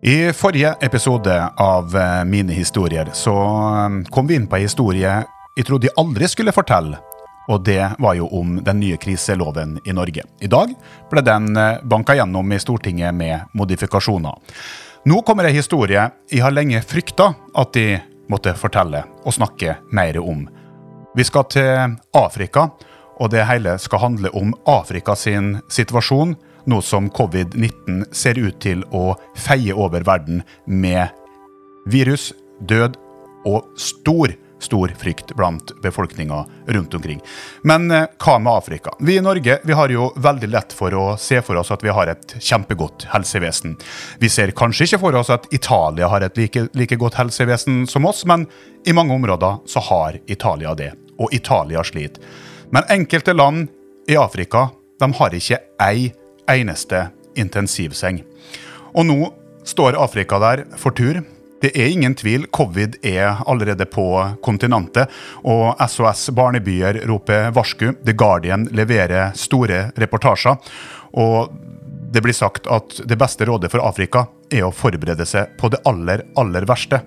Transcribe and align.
I 0.00 0.32
forrige 0.32 0.76
episode 0.80 1.48
av 1.56 1.96
eh, 1.96 2.24
Mine 2.24 2.52
historier 2.52 3.08
så 3.12 3.32
eh, 3.34 4.10
kom 4.10 4.26
vi 4.26 4.36
inn 4.38 4.46
på 4.46 4.54
ei 4.54 4.68
historie 4.68 5.14
jeg 5.58 5.66
trodde 5.66 5.88
jeg 5.88 5.98
aldri 5.98 6.28
skulle 6.30 6.54
fortelle. 6.54 7.00
Og 7.50 7.64
det 7.66 7.82
var 7.98 8.14
jo 8.14 8.28
om 8.38 8.60
den 8.62 8.78
nye 8.78 8.98
kriseloven 9.00 9.72
i 9.82 9.94
Norge. 9.96 10.22
I 10.38 10.46
dag 10.46 10.70
ble 11.10 11.24
den 11.26 11.50
eh, 11.58 11.82
banka 11.82 12.14
gjennom 12.14 12.54
i 12.54 12.60
Stortinget 12.62 13.10
med 13.10 13.50
modifikasjoner. 13.58 14.38
Nå 15.10 15.18
kommer 15.26 15.50
ei 15.50 15.56
historie 15.56 16.06
jeg 16.30 16.44
har 16.46 16.54
lenge 16.54 16.78
frykta 16.86 17.32
at 17.58 17.74
de 17.74 17.98
måtte 18.30 18.54
fortelle 18.54 19.02
og 19.24 19.34
snakke 19.34 19.80
mer 19.90 20.20
om. 20.22 20.46
Vi 21.18 21.26
skal 21.26 21.50
til 21.50 21.98
Afrika, 22.14 22.68
og 23.18 23.34
det 23.34 23.48
hele 23.50 23.74
skal 23.82 24.04
handle 24.04 24.30
om 24.30 24.54
Afrika 24.62 25.18
sin 25.18 25.56
situasjon 25.66 26.36
nå 26.68 26.80
som 26.84 27.08
covid-19 27.10 28.04
ser 28.14 28.38
ut 28.38 28.58
til 28.62 28.84
å 28.94 29.12
feie 29.36 29.74
over 29.74 30.04
verden 30.06 30.42
med 30.66 31.08
virus, 31.88 32.32
død 32.60 32.98
og 33.48 33.72
stor 33.80 34.34
stor 34.58 34.88
frykt 34.98 35.36
blant 35.36 35.82
befolkninga 35.82 36.46
rundt 36.66 36.94
omkring. 36.94 37.20
Men 37.62 37.90
eh, 37.90 38.06
hva 38.18 38.38
med 38.38 38.52
Afrika? 38.52 38.90
Vi 38.98 39.16
i 39.16 39.22
Norge 39.22 39.60
vi 39.64 39.72
har 39.72 39.92
jo 39.92 40.10
veldig 40.16 40.50
lett 40.50 40.74
for 40.74 40.94
å 40.94 41.04
se 41.20 41.40
for 41.46 41.60
oss 41.60 41.70
at 41.74 41.84
vi 41.84 41.92
har 41.94 42.10
et 42.10 42.34
kjempegodt 42.42 43.08
helsevesen. 43.12 43.76
Vi 44.18 44.30
ser 44.32 44.54
kanskje 44.58 44.88
ikke 44.88 45.02
for 45.06 45.18
oss 45.20 45.30
at 45.34 45.48
Italia 45.54 46.10
har 46.10 46.26
et 46.26 46.38
like, 46.40 46.68
like 46.74 46.98
godt 46.98 47.18
helsevesen 47.20 47.84
som 47.86 48.06
oss, 48.08 48.24
men 48.26 48.46
i 48.86 48.94
mange 48.96 49.14
områder 49.14 49.62
så 49.68 49.82
har 49.90 50.18
Italia 50.26 50.74
det. 50.74 50.92
Og 51.18 51.32
Italia 51.34 51.82
sliter. 51.84 52.22
Men 52.70 52.86
enkelte 52.90 53.34
land 53.34 53.68
i 54.08 54.16
Afrika 54.18 54.68
de 54.98 55.12
har 55.14 55.34
ikke 55.34 55.58
ei 55.82 56.10
eneste 56.48 57.08
intensivseng. 57.38 58.22
Og 58.94 59.06
nå 59.06 59.18
står 59.68 59.98
Afrika 60.00 60.40
der 60.42 60.64
for 60.80 60.96
tur. 60.96 61.20
Det 61.58 61.72
er 61.74 61.90
ingen 61.90 62.14
tvil, 62.14 62.46
covid 62.54 63.00
er 63.02 63.40
allerede 63.50 63.86
på 63.90 64.04
kontinentet, 64.46 65.10
og 65.42 65.74
SOS 65.90 66.28
Barnebyer 66.30 67.00
roper 67.10 67.50
varsku. 67.54 67.90
The 68.06 68.14
Guardian 68.14 68.68
leverer 68.70 69.34
store 69.34 69.88
reportasjer. 69.98 70.54
Og 71.18 71.50
det 72.12 72.22
blir 72.22 72.36
sagt 72.36 72.70
at 72.70 73.00
det 73.04 73.18
beste 73.18 73.48
rådet 73.48 73.72
for 73.72 73.82
Afrika 73.84 74.28
er 74.54 74.64
å 74.68 74.72
forberede 74.72 75.26
seg 75.28 75.56
på 75.58 75.70
det 75.72 75.82
aller, 75.88 76.22
aller 76.38 76.66
verste. 76.68 77.02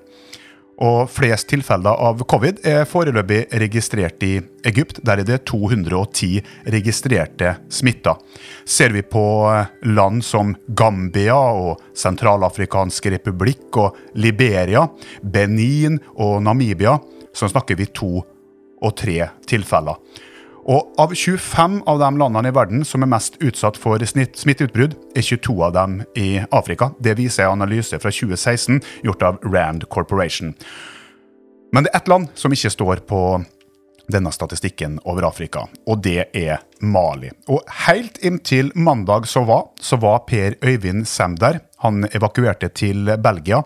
Og 0.82 1.10
flest 1.14 1.46
tilfeller 1.52 2.00
av 2.02 2.24
covid 2.30 2.64
er 2.66 2.88
foreløpig 2.90 3.44
registrert 3.62 4.24
i 4.26 4.40
Egypt. 4.66 5.02
Der 5.06 5.22
er 5.22 5.28
det 5.28 5.44
210 5.50 6.40
registrerte 6.74 7.54
smitta. 7.70 8.16
Ser 8.66 8.96
vi 8.96 9.04
på 9.06 9.24
land 9.86 10.26
som 10.26 10.56
Gambia 10.68 11.38
og 11.38 11.84
Sentralafrikansk 11.94 13.12
republikk 13.14 13.78
og 13.78 14.02
Liberia, 14.18 14.88
Benin 15.22 16.00
og 16.16 16.42
Namibia, 16.48 16.98
så 17.34 17.52
snakker 17.52 17.78
vi 17.78 17.92
to 17.94 18.16
og 18.82 18.98
tre 18.98 19.20
tilfeller. 19.46 20.02
Og 20.70 20.94
av 21.02 21.14
25 21.16 21.80
av 21.90 22.00
de 22.00 22.10
landene 22.22 22.52
i 22.52 22.54
verden 22.54 22.84
som 22.86 23.02
er 23.02 23.10
mest 23.10 23.40
utsatt 23.42 23.80
for 23.82 24.02
smitteutbrudd, 24.06 24.94
er 25.18 25.26
22 25.26 25.56
av 25.66 25.74
dem 25.74 26.02
i 26.16 26.42
Afrika. 26.54 26.92
Det 27.02 27.16
viser 27.18 27.48
en 27.48 27.58
analyse 27.58 27.98
fra 27.98 28.12
2016 28.14 28.82
gjort 29.08 29.26
av 29.26 29.40
Rand 29.42 29.88
Corporation. 29.90 30.54
Men 31.74 31.86
det 31.86 31.94
er 31.94 32.02
ett 32.02 32.12
land 32.12 32.30
som 32.36 32.54
ikke 32.54 32.74
står 32.74 33.02
på 33.10 33.22
denne 34.12 34.32
statistikken 34.34 34.98
over 35.08 35.24
Afrika, 35.30 35.64
og 35.88 36.02
det 36.04 36.28
er 36.36 36.60
Mali. 36.84 37.32
Og 37.48 37.64
helt 37.88 38.20
inntil 38.26 38.74
mandag 38.76 39.30
så 39.30 39.46
var, 39.48 39.70
så 39.80 39.98
var 40.02 40.26
Per 40.28 40.58
Øyvind 40.62 41.08
Sem 41.08 41.38
der. 41.40 41.62
Han 41.86 42.04
evakuerte 42.12 42.70
til 42.76 43.08
Belgia. 43.24 43.64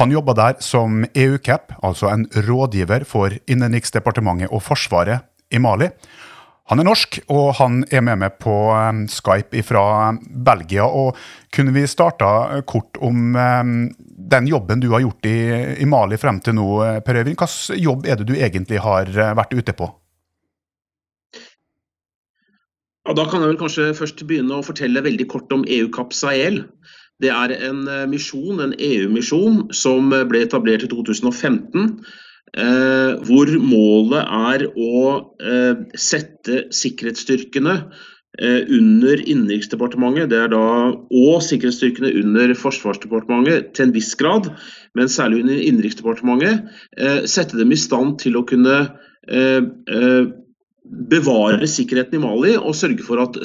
Han 0.00 0.12
jobba 0.12 0.34
der 0.36 0.58
som 0.64 1.04
EU-cap, 1.14 1.76
altså 1.84 2.08
en 2.10 2.26
rådgiver 2.48 3.04
for 3.04 3.36
Innenriksdepartementet 3.46 4.50
og 4.50 4.64
Forsvaret 4.64 5.35
i 5.56 5.62
Mali. 5.62 5.90
Han 6.66 6.82
er 6.82 6.86
norsk, 6.88 7.20
og 7.30 7.52
han 7.60 7.84
er 7.94 8.02
med 8.02 8.18
meg 8.24 8.40
på 8.42 8.54
um, 8.74 9.04
Skype 9.10 9.60
fra 9.66 10.14
Belgia. 10.26 10.86
og 10.86 11.14
Kunne 11.54 11.74
vi 11.76 11.84
starta 11.86 12.62
kort 12.66 12.98
om 12.98 13.36
den 13.36 14.48
jobben 14.50 14.82
du 14.82 14.88
har 14.90 15.04
gjort 15.04 15.28
i, 15.30 15.36
i 15.78 15.86
Mali 15.86 16.18
frem 16.18 16.40
til 16.42 16.58
nå, 16.58 16.66
Per 17.06 17.20
Øyvind? 17.20 17.38
Hvilken 17.38 17.78
jobb 17.84 18.10
er 18.10 18.18
det 18.18 18.26
du 18.26 18.34
egentlig 18.34 18.82
har 18.82 19.12
vært 19.38 19.54
ute 19.54 19.76
på? 19.78 19.88
Ja, 23.06 23.14
da 23.14 23.28
kan 23.30 23.44
jeg 23.44 23.52
vel 23.52 23.62
kanskje 23.62 23.92
først 23.94 24.26
begynne 24.26 24.58
å 24.58 24.66
fortelle 24.66 25.04
veldig 25.06 25.30
kort 25.30 25.52
om 25.54 25.62
EU-Kapp 25.62 26.10
Sahel. 26.18 26.64
Det 27.22 27.30
er 27.30 27.54
en 27.70 27.86
misjon, 28.10 28.58
en 28.58 28.74
EU-misjon 28.74 29.68
som 29.70 30.10
ble 30.10 30.42
etablert 30.42 30.82
i 30.82 30.90
2015 30.90 31.94
Eh, 31.94 32.24
hvor 32.54 33.50
målet 33.60 34.22
er 34.22 34.66
å 34.70 35.00
eh, 35.42 35.80
sette 35.98 36.62
sikkerhetsstyrkene 36.74 37.74
eh, 37.76 38.62
under 38.78 39.20
Innenriksdepartementet. 39.24 40.30
Det 40.30 40.38
er 40.44 40.52
da, 40.54 40.62
og 40.94 41.42
sikkerhetsstyrkene 41.44 42.14
under 42.22 42.54
Forsvarsdepartementet 42.56 43.74
til 43.76 43.88
en 43.88 43.96
viss 43.96 44.14
grad, 44.16 44.48
men 44.96 45.12
særlig 45.12 45.42
under 45.44 45.60
Innenriksdepartementet, 45.60 46.72
sette 47.28 47.58
dem 47.58 47.74
i 47.74 47.80
stand 47.80 48.18
til 48.22 48.38
å 48.38 48.46
kunne 48.48 48.78
bevare 51.10 51.66
sikkerheten 51.66 52.20
i 52.20 52.22
Mali 52.22 52.52
og 52.56 52.76
sørge 52.78 53.02
for 53.04 53.20
at 53.24 53.40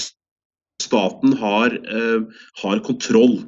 staten 0.91 1.33
har, 1.39 1.73
har 2.61 2.81
kontroll 2.85 3.39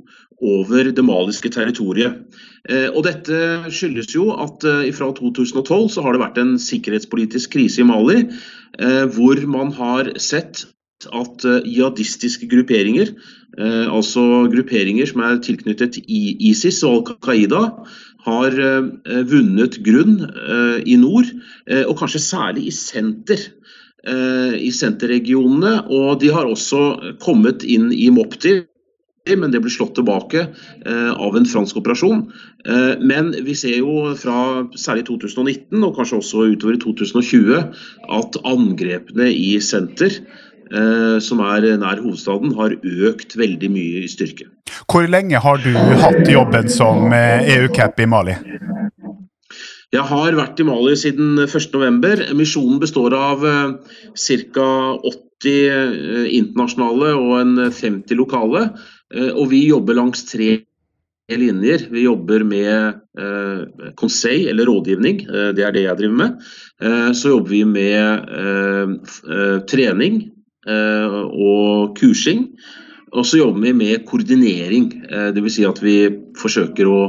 over 0.44 0.92
det 0.92 1.06
maliske 1.06 1.52
territoriet. 1.54 2.24
Eh, 2.70 2.90
og 2.92 3.04
Dette 3.08 3.40
skyldes 3.74 4.14
jo 4.16 4.30
at 4.40 4.64
eh, 4.68 4.92
fra 4.96 5.10
2012 5.16 5.90
så 5.96 6.04
har 6.04 6.16
det 6.16 6.24
vært 6.24 6.40
en 6.40 6.56
sikkerhetspolitisk 6.62 7.56
krise 7.58 7.84
i 7.84 7.88
Mali, 7.88 8.24
eh, 8.80 9.04
hvor 9.12 9.40
man 9.52 9.74
har 9.76 10.14
sett 10.22 10.66
at 11.12 11.44
jihadistiske 11.44 12.48
grupperinger, 12.48 13.10
altså 13.92 14.22
grupperinger 14.48 15.10
som 15.10 15.20
er 15.28 15.42
tilknyttet 15.44 15.98
ISIS 16.08 16.78
og 16.88 17.12
Al 17.12 17.18
Qaida, 17.26 17.60
har 18.24 18.56
vunnet 19.28 19.76
grunn 19.84 20.22
i 20.88 20.96
nord, 20.96 21.28
og 21.90 21.92
kanskje 22.00 22.24
særlig 22.24 22.70
i 22.70 22.74
senter 22.78 23.44
i 24.04 24.68
senterregionene. 24.76 25.78
Og 25.88 26.20
de 26.20 26.34
har 26.36 26.50
også 26.50 27.16
kommet 27.24 27.64
inn 27.64 27.88
i 27.96 28.10
Mopti, 28.12 28.58
men 29.32 29.54
det 29.54 29.62
ble 29.64 29.72
slått 29.72 29.96
tilbake 29.96 30.42
eh, 30.44 31.12
av 31.12 31.38
en 31.38 31.48
fransk 31.48 31.80
operasjon. 31.80 32.26
Eh, 32.68 33.04
men 33.04 33.32
vi 33.46 33.56
ser 33.56 33.78
jo 33.80 34.12
fra 34.20 34.66
særlig 34.80 35.08
2019 35.08 35.80
og 35.80 35.96
kanskje 35.98 36.20
også 36.20 36.48
utover 36.52 36.76
i 36.76 36.82
2020 36.84 37.62
at 38.20 38.42
angrepene 38.44 39.30
i 39.32 39.56
senter, 39.64 40.20
eh, 40.74 41.18
som 41.24 41.44
er 41.46 41.70
nær 41.80 42.04
hovedstaden, 42.04 42.56
har 42.60 42.76
økt 42.84 43.38
veldig 43.40 43.72
mye 43.72 44.04
i 44.04 44.12
styrke. 44.12 44.50
Hvor 44.92 45.08
lenge 45.08 45.40
har 45.40 45.64
du 45.64 45.72
hatt 46.04 46.28
jobben 46.28 46.68
som 46.72 47.14
EU-cap 47.14 48.04
i 48.04 48.10
Mali? 48.10 48.36
Jeg 49.94 50.10
har 50.10 50.34
vært 50.34 50.58
i 50.58 50.66
Mali 50.66 50.96
siden 50.98 51.38
1.11. 51.44 52.32
Misjonen 52.34 52.80
består 52.82 53.14
av 53.14 53.44
ca. 53.46 54.68
80 55.44 56.32
internasjonale 56.34 57.12
og 57.20 57.34
en 57.38 57.56
50 57.70 58.18
lokale. 58.18 58.68
Eh, 59.14 59.32
og 59.32 59.50
vi 59.54 59.66
jobber 59.70 59.98
langs 59.98 60.26
tre 60.30 60.64
linjer. 61.32 61.88
Vi 61.94 62.06
jobber 62.06 62.44
med 62.46 63.00
eh, 63.20 63.90
conseil, 64.00 64.50
eller 64.52 64.70
rådgivning, 64.70 65.24
eh, 65.30 65.50
det 65.56 65.66
er 65.66 65.76
det 65.76 65.86
jeg 65.88 66.00
driver 66.02 66.20
med. 66.22 66.48
Eh, 66.84 67.12
så 67.16 67.36
jobber 67.36 67.54
vi 67.54 67.64
med 67.66 68.32
eh, 68.40 68.96
eh, 69.30 69.60
trening 69.70 70.24
og 70.64 71.98
kursing. 71.98 72.46
Og 73.12 73.26
så 73.28 73.42
jobber 73.42 73.66
vi 73.66 73.74
med 73.76 74.06
koordinering, 74.08 74.86
dvs. 75.36 75.58
Si 75.58 75.66
at 75.68 75.82
vi 75.84 75.96
forsøker 76.40 76.88
å 76.88 77.00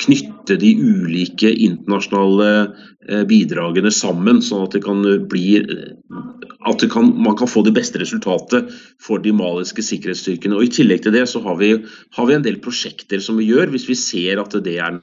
knytte 0.00 0.56
de 0.60 0.74
ulike 0.80 1.50
internasjonale 1.52 3.24
bidragene 3.28 3.90
sammen, 3.94 4.38
sånn 4.44 4.66
at 4.66 4.76
kan 4.84 5.02
bli 5.28 5.60
at 6.68 6.90
kan, 6.92 7.22
man 7.22 7.36
kan 7.36 7.48
få 7.48 7.62
det 7.62 7.72
beste 7.76 7.98
resultatet 7.98 8.68
for 9.02 9.22
de 9.24 9.32
maliske 9.32 9.82
sikkerhetsstyrkene. 9.84 10.56
Og 10.56 10.68
I 10.68 10.74
tillegg 10.80 11.04
til 11.04 11.14
det 11.16 11.26
så 11.30 11.40
har 11.44 11.56
vi, 11.60 11.72
har 12.16 12.28
vi 12.28 12.36
en 12.36 12.44
del 12.44 12.60
prosjekter 12.60 13.22
som 13.24 13.40
vi 13.40 13.48
gjør 13.48 13.72
hvis 13.72 13.88
vi 13.88 13.96
ser 13.98 14.42
at 14.42 14.56
det 14.64 14.76
er 14.78 14.98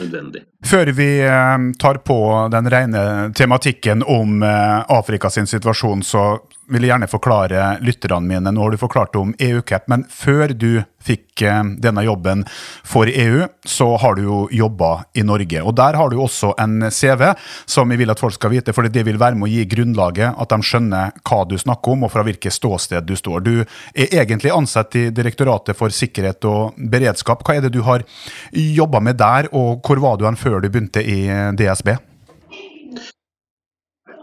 nødvendig. 0.00 0.44
Før 0.66 0.92
vi 0.96 1.08
eh, 1.24 1.58
tar 1.80 2.00
på 2.04 2.18
den 2.52 2.70
rene 2.72 3.04
tematikken 3.36 4.04
om 4.06 4.42
eh, 4.42 4.80
Afrikas 4.92 5.38
situasjon, 5.52 6.04
så 6.04 6.24
vil 6.70 6.86
gjerne 6.88 7.08
forklare 7.10 7.74
lytterne 7.84 8.26
mine. 8.26 8.52
Nå 8.52 8.62
har 8.62 8.72
du 8.72 8.80
forklart 8.80 9.16
om 9.18 9.34
EU-cap, 9.38 9.88
men 9.90 10.04
før 10.10 10.54
du 10.54 10.82
fikk 11.00 11.42
eh, 11.48 11.62
denne 11.80 12.04
jobben 12.04 12.44
for 12.86 13.08
EU, 13.08 13.46
så 13.64 13.88
har 14.02 14.16
du 14.16 14.24
jo 14.26 14.40
jobba 14.52 14.90
i 15.14 15.24
Norge. 15.26 15.62
Og 15.64 15.74
der 15.78 15.96
har 15.98 16.10
du 16.12 16.18
også 16.20 16.52
en 16.60 16.90
CV 16.92 17.30
som 17.68 17.90
jeg 17.90 18.02
vil 18.02 18.12
at 18.12 18.20
folk 18.20 18.36
skal 18.36 18.52
vite, 18.54 18.74
for 18.76 18.88
det 18.88 19.06
vil 19.06 19.20
være 19.20 19.38
med 19.38 19.48
å 19.48 19.52
gi 19.52 19.64
grunnlaget, 19.70 20.36
at 20.36 20.52
de 20.52 20.60
skjønner 20.66 21.16
hva 21.24 21.40
du 21.48 21.56
snakker 21.60 21.96
om 21.96 22.06
og 22.06 22.12
fra 22.12 22.24
hvilket 22.26 22.54
ståsted 22.54 23.08
du 23.08 23.16
står. 23.18 23.46
Du 23.46 23.54
er 23.62 24.20
egentlig 24.22 24.54
ansatt 24.54 24.96
i 24.98 25.08
Direktoratet 25.14 25.78
for 25.78 25.92
sikkerhet 25.94 26.44
og 26.48 26.78
beredskap. 26.92 27.44
Hva 27.46 27.56
er 27.56 27.66
det 27.66 27.74
du 27.74 27.82
har 27.86 28.04
jobba 28.52 29.02
med 29.04 29.20
der, 29.20 29.50
og 29.56 29.80
hvor 29.86 30.02
var 30.02 30.20
du 30.20 30.28
hen 30.28 30.38
før 30.40 30.60
du 30.60 30.70
begynte 30.70 31.02
i 31.04 31.22
DSB? 31.56 31.96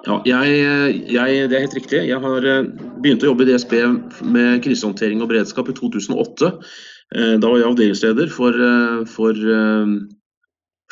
Ja, 0.08 0.22
jeg, 0.24 1.00
jeg, 1.12 1.48
det 1.52 1.58
er 1.58 1.64
helt 1.66 1.76
riktig. 1.76 2.00
Jeg 2.08 2.20
har 2.24 2.46
eh, 2.48 2.68
begynt 3.04 3.24
å 3.26 3.32
jobbe 3.32 3.44
i 3.44 3.50
DSB 3.50 3.74
med 4.32 4.62
krisehåndtering 4.64 5.24
og 5.24 5.32
beredskap 5.34 5.68
i 5.68 5.76
2008. 5.76 6.52
Eh, 7.18 7.34
da 7.42 7.50
var 7.50 7.60
jeg 7.60 7.68
avdelingsleder 7.68 8.32
for, 8.32 8.56
eh, 8.56 9.02
for, 9.12 9.42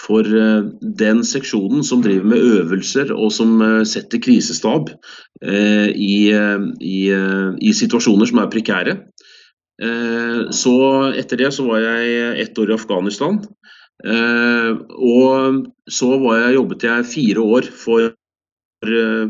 for, 0.03 0.31
den 1.03 1.23
seksjonen 1.23 1.85
som 1.88 2.03
driver 2.03 2.27
med 2.33 2.44
øvelser 2.57 3.13
og 3.15 3.31
som 3.31 3.63
setter 3.88 4.19
krisestab 4.19 4.91
i, 5.39 6.18
i, 6.35 7.00
i 7.15 7.71
situasjoner 7.79 8.29
som 8.29 8.41
er 8.44 8.51
prekære. 8.51 8.97
Så 10.56 10.75
etter 11.19 11.39
det 11.39 11.50
så 11.56 11.65
var 11.68 11.81
jeg 11.83 12.44
ett 12.44 12.59
år 12.59 12.71
i 12.71 12.75
Afghanistan. 12.75 13.39
Og 14.03 15.65
så 15.88 16.11
jeg, 16.19 16.53
jobbet 16.59 16.88
jeg 16.88 17.09
fire 17.15 17.47
år 17.56 17.71
for 17.85 18.11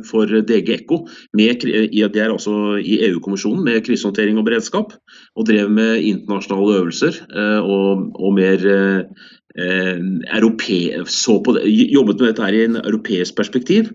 for 0.10 0.30
DG 0.30 0.70
Ekko, 0.80 1.06
De 1.38 1.50
er 1.50 2.32
altså 2.32 2.78
i 2.82 3.00
EU-kommisjonen 3.10 3.64
med 3.64 3.84
krisehåndtering 3.86 4.38
og 4.38 4.46
beredskap, 4.46 4.94
og 5.36 5.48
drev 5.48 5.70
med 5.70 6.04
internasjonale 6.04 6.80
øvelser 6.80 7.20
eh, 7.36 7.62
og, 7.64 8.12
og 8.16 8.34
mer 8.34 8.66
eh, 8.66 10.00
europe, 10.38 11.44
på, 11.46 11.58
jobbet 11.68 12.20
med 12.20 12.28
dette 12.28 12.44
her 12.44 12.58
i 12.58 12.66
en 12.66 12.82
europeisk 12.82 13.36
perspektiv. 13.36 13.92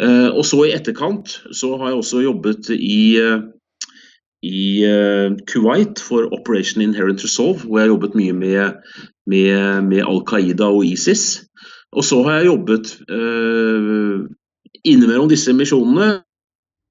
Eh, 0.00 0.28
og 0.30 0.44
så 0.46 0.64
i 0.64 0.74
etterkant 0.74 1.38
så 1.52 1.76
har 1.76 1.92
jeg 1.92 2.02
også 2.02 2.24
jobbet 2.26 2.74
i 2.74 3.14
i 4.38 4.86
Kuwait 5.50 5.98
for 5.98 6.28
Operation 6.30 6.80
Inherent 6.80 7.24
Resolve, 7.24 7.66
hvor 7.66 7.80
jeg 7.80 7.88
har 7.88 7.90
jobbet 7.90 8.14
mye 8.14 8.32
med, 8.32 8.76
med, 9.26 9.82
med 9.82 10.04
Al 10.06 10.20
Qaida 10.30 10.68
og 10.70 10.86
ISIS. 10.86 11.42
Og 11.90 12.04
så 12.06 12.22
har 12.22 12.36
jeg 12.36 12.46
jobbet 12.46 12.92
innimellom 14.84 15.28
disse 15.28 15.52
misjonene 15.52 16.22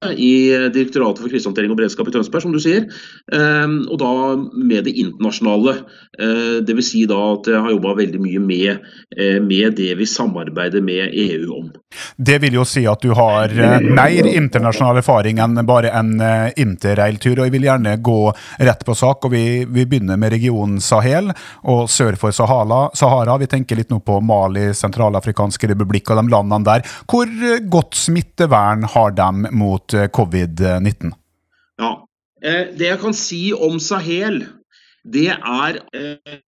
i 0.06 0.68
Direktoratet 0.70 1.24
for 1.24 1.32
krisehåndtering 1.32 1.72
og 1.72 1.80
beredskap 1.80 2.06
i 2.06 2.12
Tønsberg, 2.14 2.44
som 2.44 2.52
du 2.54 2.60
sier. 2.62 2.84
Ehm, 3.34 3.80
og 3.90 3.98
da 3.98 4.12
med 4.54 4.86
det 4.86 4.94
internasjonale. 4.94 5.74
Eh, 6.18 6.60
Dvs. 6.62 6.86
Si 6.88 7.02
da 7.10 7.18
at 7.34 7.48
jeg 7.50 7.58
har 7.64 7.72
jobba 7.74 7.96
veldig 7.98 8.20
mye 8.22 8.40
med, 8.40 8.84
eh, 9.16 9.40
med, 9.42 9.74
det 9.74 9.96
vi 9.98 10.06
samarbeider 10.06 10.80
med 10.80 11.10
EU 11.12 11.50
om. 11.56 11.72
Det 12.16 12.38
vil 12.40 12.54
jo 12.54 12.64
si 12.64 12.86
at 12.86 13.02
du 13.02 13.10
har 13.12 13.50
eh, 13.50 13.80
mer 13.82 14.26
internasjonal 14.30 15.02
erfaring 15.02 15.42
enn 15.42 15.58
bare 15.66 15.90
en 15.90 16.14
interrailtur. 16.56 17.40
Og 17.40 17.48
jeg 17.48 17.56
vil 17.56 17.66
gjerne 17.66 17.96
gå 17.98 18.32
rett 18.70 18.86
på 18.86 18.94
sak. 18.94 19.26
og 19.26 19.34
Vi, 19.34 19.64
vi 19.66 19.84
begynner 19.84 20.16
med 20.16 20.32
regionen 20.32 20.78
Sahel 20.80 21.32
og 21.64 21.90
sør 21.90 22.16
for 22.16 22.30
Sahara. 22.30 22.88
Sahara. 22.94 23.36
Vi 23.38 23.50
tenker 23.50 23.76
litt 23.76 23.90
nå 23.90 23.98
på 23.98 24.20
Mali, 24.22 24.70
Sentralafrikanske 24.74 25.74
republikk 25.74 26.14
og 26.14 26.22
de 26.22 26.30
landene 26.30 26.64
der. 26.64 26.86
Hvor 27.10 27.26
godt 27.68 27.98
smittevern 27.98 28.86
har 28.94 29.10
de 29.18 29.30
mot 29.50 29.87
mot 29.88 29.94
eh, 29.94 30.08
covid-19? 30.08 31.12
Ja, 31.78 32.06
eh, 32.42 32.76
Det 32.76 32.86
jeg 32.86 32.98
kan 33.00 33.14
si 33.14 33.52
om 33.52 33.78
Sahel, 33.78 34.46
det 35.04 35.30
er 35.30 35.78
eh, 35.94 36.40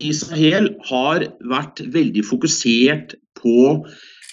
i 0.00 0.12
Sahel 0.12 0.76
har 0.88 1.24
vært 1.48 1.80
veldig 1.80 2.24
fokusert 2.24 3.14
på 3.34 3.86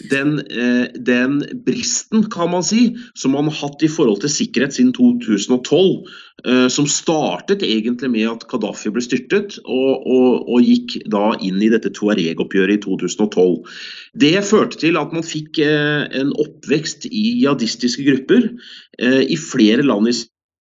den, 0.04 0.40
eh, 0.40 0.88
den, 0.96 1.40
bristen, 1.66 2.26
kan 2.32 2.52
man 2.52 2.64
si, 2.64 2.96
som 3.16 3.32
man 3.32 3.48
har 3.48 3.56
hatt 3.62 3.84
i 3.84 3.90
forhold 3.92 4.20
til 4.22 4.34
sikkerhet 4.34 4.76
siden 4.76 4.92
2012. 4.94 6.04
Eh, 6.46 6.68
som 6.68 6.88
startet 6.88 7.64
egentlig 7.64 8.10
med 8.12 8.28
at 8.28 8.44
Gaddafi 8.52 8.92
ble 8.92 9.02
styrtet, 9.02 9.56
og, 9.64 10.04
og, 10.04 10.50
og 10.52 10.68
gikk 10.68 10.98
da 11.12 11.32
inn 11.40 11.64
i 11.64 11.72
dette 11.72 11.94
Tuareg-oppgjøret 11.96 12.76
i 12.76 12.84
2012. 12.84 13.56
Det 14.20 14.36
førte 14.44 14.82
til 14.84 15.00
at 15.00 15.16
man 15.16 15.24
fikk 15.24 15.64
eh, 15.64 16.04
en 16.20 16.36
oppvekst 16.44 17.08
i 17.08 17.26
jihadistiske 17.40 18.04
grupper 18.04 18.52
i 18.96 19.36
flere 19.36 19.84
land 19.84 20.08
i 20.08 20.14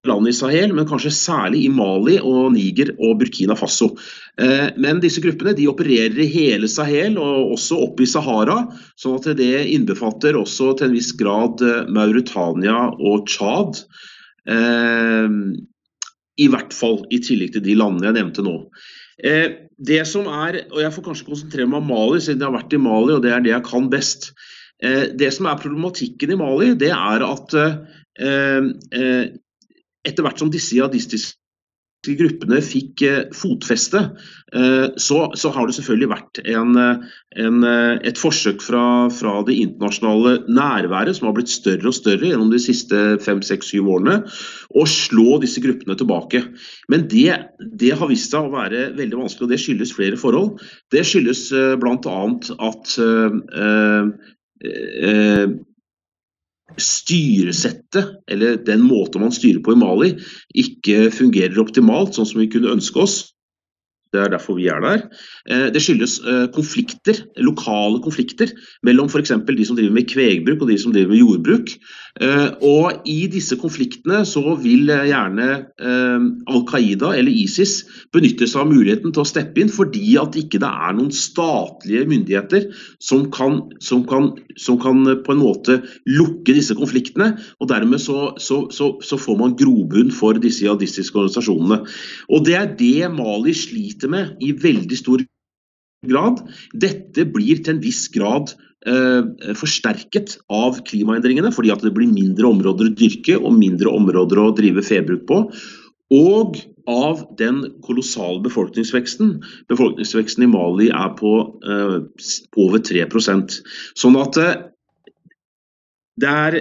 land 0.09 0.29
i 0.29 0.35
Sahel, 0.37 0.73
men 0.77 0.87
kanskje 0.89 1.13
særlig 1.15 1.65
i 1.65 1.73
Mali 1.73 2.17
og 2.21 2.53
Niger 2.55 2.93
og 2.99 3.19
Burkina 3.23 3.57
Faso. 3.59 3.93
Eh, 4.41 4.71
men 4.81 5.01
disse 5.03 5.23
gruppene 5.25 5.55
de 5.57 5.69
opererer 5.71 6.19
i 6.21 6.31
hele 6.31 6.69
Sahel 6.71 7.19
og 7.21 7.55
også 7.57 7.81
oppe 7.87 8.05
i 8.05 8.11
Sahara. 8.11 8.65
sånn 9.01 9.19
at 9.19 9.31
det 9.39 9.67
innbefatter 9.73 10.37
også 10.39 10.75
til 10.79 10.91
en 10.91 10.97
viss 10.97 11.13
grad 11.17 11.63
eh, 11.65 11.85
Mauritania 11.89 12.91
og 12.93 13.29
Tsjad. 13.31 13.85
Eh, 14.49 15.39
I 16.45 16.49
hvert 16.51 16.75
fall 16.75 17.05
i 17.15 17.21
tillegg 17.23 17.55
til 17.55 17.65
de 17.65 17.79
landene 17.79 18.11
jeg 18.11 18.19
nevnte 18.19 18.45
nå. 18.45 18.59
Det 19.15 20.01
som 20.11 20.27
er, 20.27 20.65
og 20.73 20.81
Jeg 20.83 20.91
får 20.91 21.05
kanskje 21.07 21.27
konsentrere 21.29 21.69
meg 21.71 21.79
om 21.79 21.87
Mali, 21.87 22.19
siden 22.19 22.43
jeg 22.43 22.51
har 22.51 22.57
vært 22.57 22.75
i 22.75 22.81
Mali 22.83 23.15
og 23.15 23.23
det 23.23 23.31
er 23.31 23.45
det 23.45 23.53
jeg 23.53 23.67
kan 23.69 23.87
best. 23.91 24.33
Det 24.83 25.31
som 25.31 25.47
er 25.47 25.61
problematikken 25.63 26.35
i 26.35 26.39
Mali, 26.41 26.73
det 26.75 26.91
er 26.91 27.23
at 27.23 27.55
etter 30.05 30.27
hvert 30.27 30.41
som 30.41 30.53
disse 30.53 30.77
jihadistiske 30.77 31.41
gruppene 32.05 32.59
fikk 32.61 33.03
eh, 33.07 33.21
fotfeste, 33.33 34.01
eh, 34.53 34.87
så, 35.01 35.19
så, 35.41 35.53
har 35.55 35.67
det 35.67 35.77
selvfølgelig 35.79 36.11
vært 36.11 36.41
en, 36.45 36.77
en, 37.41 37.65
et 38.05 38.21
forsøk 38.21 38.61
fra, 38.61 39.09
fra, 39.15 39.39
det 39.49 39.57
internasjonale 39.63 40.35
nærværet, 40.53 41.17
som 41.17 41.31
har 41.31 41.37
blitt 41.39 41.53
større 41.53 41.89
og 41.89 41.97
større 41.97 42.29
gjennom 42.29 42.53
de 42.53 42.61
siste 42.61 43.03
fem, 43.25 43.41
seks, 43.47 43.73
syv 43.73 43.89
årene, 43.97 44.21
å 44.77 44.87
slå 44.91 45.39
disse 45.43 45.65
gruppene 45.65 45.97
tilbake. 45.97 46.45
Men 46.93 47.09
det, 47.09 47.41
det, 47.81 47.95
har 47.97 48.13
vist 48.13 48.35
seg 48.35 48.51
å 48.51 48.55
være 48.55 48.91
veldig 48.99 49.25
vanskelig, 49.25 49.49
og 49.49 49.55
det 49.55 49.63
skyldes 49.65 49.97
flere 49.97 50.21
forhold. 50.21 50.61
Det 50.93 51.07
skyldes 51.09 51.47
eh, 51.57 51.75
bl.a. 51.81 52.19
at 52.69 52.99
øh, 53.01 53.41
uh, 54.65 55.49
styresettet, 56.81 58.17
eller 58.31 58.57
den 58.67 58.83
måten 58.87 59.23
man 59.23 59.35
styrer 59.35 59.63
på 59.65 59.75
i 59.75 59.79
Mali, 59.79 60.11
ikke 60.59 61.11
fungerer 61.15 61.61
optimalt, 61.63 62.17
sånn 62.17 62.29
som 62.29 62.43
vi 62.43 62.51
kunne 62.53 62.73
ønske 62.75 63.05
oss. 63.05 63.34
Det 64.15 64.23
er 64.23 64.31
derfor 64.31 64.59
vi 64.59 64.69
er 64.71 64.81
der. 64.85 65.05
Eh, 65.51 65.67
det 65.75 65.83
skyldes 65.83 66.21
eh, 66.23 66.47
konflikter, 66.55 67.25
lokale 67.43 67.99
konflikter 68.05 68.53
mellom 68.87 69.11
f.eks. 69.11 69.35
de 69.35 69.67
som 69.67 69.79
driver 69.79 69.97
med 69.97 70.09
kvegbruk 70.11 70.63
og 70.63 70.71
de 70.71 70.79
som 70.79 70.95
driver 70.95 71.11
med 71.11 71.23
jordbruk. 71.23 71.75
Eh, 72.23 72.49
og 72.63 73.09
i 73.11 73.25
disse 73.31 73.59
konfliktene 73.59 74.23
så 74.29 74.55
vil 74.63 74.87
gjerne 74.87 75.49
Al 75.85 76.63
Qaida 76.69 77.11
eller 77.19 77.35
ISIS 77.35 77.81
benytte 78.15 78.47
seg 78.47 78.63
av 78.63 78.71
muligheten 78.71 79.13
til 79.15 79.25
å 79.25 79.27
steppe 79.27 79.61
inn, 79.61 79.73
fordi 79.73 80.15
at 80.21 80.37
ikke 80.39 80.61
det 80.63 80.71
er 80.71 80.95
noen 80.95 81.11
statlige 81.15 82.07
myndigheter 82.09 82.69
som 83.03 83.27
kan, 83.35 83.59
som 83.83 84.05
kan, 84.09 84.31
som 84.61 84.79
kan 84.83 85.03
på 85.27 85.35
en 85.35 85.43
måte 85.43 85.81
lukke 86.07 86.55
disse 86.55 86.77
konfliktene. 86.79 87.33
Og 87.59 87.71
dermed 87.73 88.03
så, 88.03 88.31
så, 88.39 88.65
så, 88.75 88.93
så 89.03 89.19
får 89.21 89.41
man 89.41 89.57
grobunn 89.59 90.13
for 90.15 90.39
disse 90.39 90.65
jihadistiske 90.65 91.19
organisasjonene. 91.19 91.83
Og 92.31 92.47
det 92.47 92.57
er 92.61 92.71
det 92.79 93.11
Mali 93.15 93.55
sliter 93.57 94.04
med 94.13 94.45
i 94.45 94.53
veldig 94.53 94.99
stor 94.99 95.25
grad. 96.09 96.43
Dette 96.77 97.27
blir 97.31 97.63
til 97.63 97.77
en 97.77 97.83
viss 97.85 98.07
grad 98.13 98.53
eh, 98.87 99.55
forsterket 99.59 100.39
av 100.53 100.83
klimaendringene, 100.89 101.53
fordi 101.55 101.73
at 101.75 101.85
det 101.85 101.95
blir 101.97 102.11
mindre 102.13 102.51
områder 102.51 102.91
å 102.91 102.97
dyrke 102.99 103.39
og 103.41 103.57
mindre 103.57 103.93
områder 103.95 104.43
å 104.43 104.53
drive 104.57 104.85
februk 104.87 105.27
på. 105.31 105.41
Og 106.15 106.61
av 106.91 107.25
den 107.39 107.63
kolossale 107.85 108.43
befolkningsveksten. 108.45 109.39
Befolkningsveksten 109.73 110.45
i 110.45 110.51
Mali 110.53 110.91
er 110.93 111.15
på 111.19 111.35
eh, 111.65 111.99
over 112.61 112.85
3 112.85 113.07
Sånn 113.97 114.19
at 114.21 114.41
eh, 114.41 114.55
det, 116.21 116.31
er, 116.31 116.59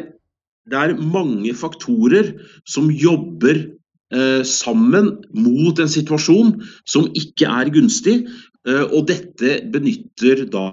det 0.72 0.80
er 0.80 0.96
mange 0.98 1.54
faktorer 1.60 2.34
som 2.64 2.88
jobber 2.90 3.66
sammen 4.46 5.08
mot 5.34 5.80
en 5.82 5.90
situasjon 5.90 6.52
som 6.86 7.08
ikke 7.18 7.48
er 7.50 7.72
gunstig, 7.74 8.20
Eh, 8.68 8.86
og 8.96 9.10
dette 9.10 9.60
benytter 9.74 10.46
da 10.52 10.72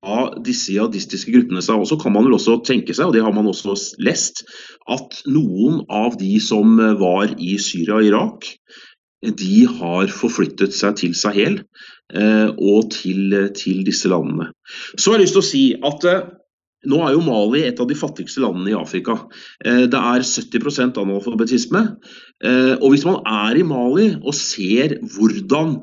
av 0.00 0.38
disse 0.46 0.72
jihadistiske 0.72 1.32
gruppene 1.34 1.60
seg. 1.64 1.82
Og 1.82 1.90
så 1.90 1.98
kan 2.00 2.14
man 2.14 2.26
vel 2.28 2.38
også 2.38 2.60
tenke 2.66 2.96
seg, 2.96 3.10
og 3.10 3.16
det 3.16 3.24
har 3.24 3.34
man 3.36 3.50
også 3.50 3.76
lest, 4.00 4.46
at 4.88 5.20
noen 5.28 5.82
av 5.92 6.16
de 6.20 6.38
som 6.42 6.78
var 7.00 7.34
i 7.36 7.56
Syria 7.60 8.00
og 8.00 8.08
Irak, 8.08 8.48
de 9.20 9.56
har 9.68 10.08
forflyttet 10.08 10.72
seg 10.72 10.96
til 10.96 11.12
Sahel 11.18 11.58
eh, 12.16 12.48
og 12.48 12.88
til, 12.94 13.36
til, 13.52 13.82
disse 13.84 14.08
landene. 14.08 14.48
Så 14.96 15.12
har 15.12 15.20
jeg 15.20 15.26
lyst 15.26 15.36
til 15.36 15.44
å 15.44 15.50
si 15.50 15.64
at 15.90 16.06
eh, 16.08 16.22
nå 16.88 17.02
er 17.04 17.12
jo 17.12 17.20
Mali 17.26 17.66
et 17.68 17.80
av 17.82 17.90
de 17.90 17.98
fattigste 17.98 18.40
landene 18.40 18.72
i 18.72 18.78
Afrika. 18.78 19.18
Eh, 19.60 19.84
det 19.92 20.00
er 20.00 20.24
70% 20.24 20.96
analfabetisme. 21.02 21.84
Eh, 22.40 22.74
og 22.80 22.92
hvis 22.92 23.04
man 23.04 23.20
er 23.28 23.58
i 23.60 23.64
Mali 23.66 24.06
og 24.20 24.34
ser 24.36 24.96
hvordan, 25.14 25.74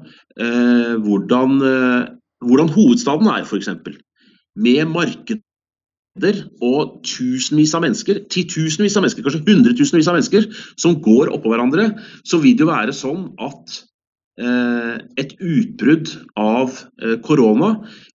eh, 0.42 0.96
hvordan, 1.06 1.60
hvordan 2.42 2.72
hovedstaden 2.74 3.30
er, 3.34 3.46
f.eks. 3.46 3.70
Med 4.58 4.90
markeder 4.90 6.40
og 6.66 6.98
tusenvis 7.06 7.76
av 7.78 7.86
mennesker, 7.86 8.24
titusenvis 8.34 8.98
av 8.98 9.06
mennesker, 9.06 9.26
kanskje 9.26 9.44
hundretusenvis 9.46 10.10
av 10.10 10.18
mennesker, 10.18 10.50
som 10.82 10.98
går 11.06 11.30
oppå 11.36 11.54
hverandre, 11.54 11.92
så 12.26 12.42
vil 12.42 12.58
det 12.58 12.66
jo 12.66 12.72
være 12.72 12.96
sånn 12.96 13.30
at 13.38 13.84
et 14.38 15.32
utbrudd 15.42 16.12
av 16.38 16.76
korona 17.26 17.72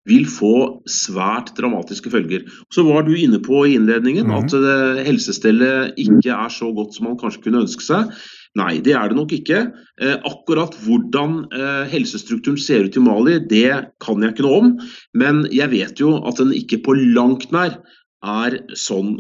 vil 0.09 0.27
få 0.31 0.83
svært 0.91 1.53
dramatiske 1.59 2.11
følger. 2.13 2.45
Så 2.75 2.85
var 2.87 3.07
du 3.07 3.15
inne 3.17 3.41
på 3.43 3.65
i 3.67 3.75
innledningen 3.79 4.31
mm. 4.31 4.37
at 4.39 4.55
uh, 4.55 5.03
helsestellet 5.07 5.99
ikke 6.01 6.35
er 6.35 6.55
så 6.55 6.71
godt 6.75 6.95
som 6.97 7.09
man 7.11 7.19
kanskje 7.21 7.45
kunne 7.47 7.65
ønske 7.65 7.87
seg. 7.87 8.15
Nei, 8.59 8.77
det 8.85 8.93
er 8.99 9.09
det 9.09 9.17
nok 9.17 9.33
ikke. 9.33 9.63
Eh, 9.97 10.17
akkurat 10.29 10.75
hvordan 10.85 11.39
eh, 11.57 11.87
helsestrukturen 11.89 12.61
ser 12.61 12.85
ut 12.85 12.99
i 13.01 13.01
Mali, 13.01 13.39
det 13.49 13.95
kan 14.05 14.21
jeg 14.21 14.35
ikke 14.35 14.45
noe 14.45 14.59
om. 14.59 14.69
Men 15.17 15.47
jeg 15.49 15.73
vet 15.73 16.03
jo 16.03 16.19
at 16.29 16.37
den 16.37 16.53
ikke 16.59 16.83
på 16.85 16.99
langt 17.01 17.49
nær 17.55 17.79
er 18.21 18.59
sånn 18.77 19.15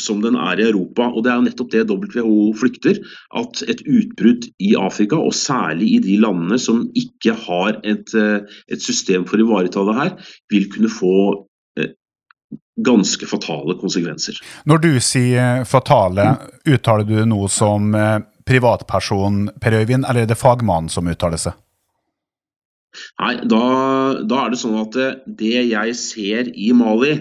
som 0.00 0.22
den 0.22 0.36
er 0.38 0.60
i 0.60 0.66
Europa. 0.68 1.08
Og 1.10 1.24
det 1.24 1.32
er 1.32 1.40
jo 1.40 1.46
nettopp 1.46 1.72
det 1.72 1.84
WHO 1.90 2.52
flykter. 2.58 3.00
At 3.38 3.62
et 3.68 3.84
utbrudd 3.86 4.48
i 4.62 4.74
Afrika, 4.78 5.18
og 5.18 5.34
særlig 5.36 5.94
i 5.96 6.02
de 6.04 6.18
landene 6.22 6.58
som 6.60 6.84
ikke 6.98 7.36
har 7.46 7.80
et, 7.82 8.14
eh, 8.14 8.40
et 8.72 8.82
system 8.82 9.26
for 9.28 9.38
å 9.38 9.46
ivareta 9.46 9.84
det 9.88 9.98
her, 9.98 10.12
vil 10.52 10.68
kunne 10.72 10.92
få 10.92 11.16
eh, 11.78 11.92
ganske 12.84 13.28
fatale 13.28 13.76
konsekvenser. 13.80 14.40
Når 14.64 14.84
du 14.84 14.92
sier 15.00 15.64
fatale, 15.68 16.36
uttaler 16.66 17.08
du 17.08 17.18
noe 17.28 17.50
som 17.52 17.94
eh, 17.94 18.20
privatperson, 18.48 19.50
Per 19.60 19.82
Øyvind, 19.82 20.08
eller 20.08 20.24
er 20.24 20.32
det 20.32 20.40
fagmannen 20.40 20.90
som 20.92 21.08
uttaler 21.10 21.40
seg? 21.40 21.58
Nei, 23.22 23.34
da, 23.48 23.62
da, 24.28 24.44
er 24.44 24.52
det 24.52 24.60
sånn 24.60 24.76
at 24.80 24.98
det 25.26 25.64
jeg 25.70 25.96
ser 25.96 26.52
i 26.52 26.72
Mali, 26.76 27.16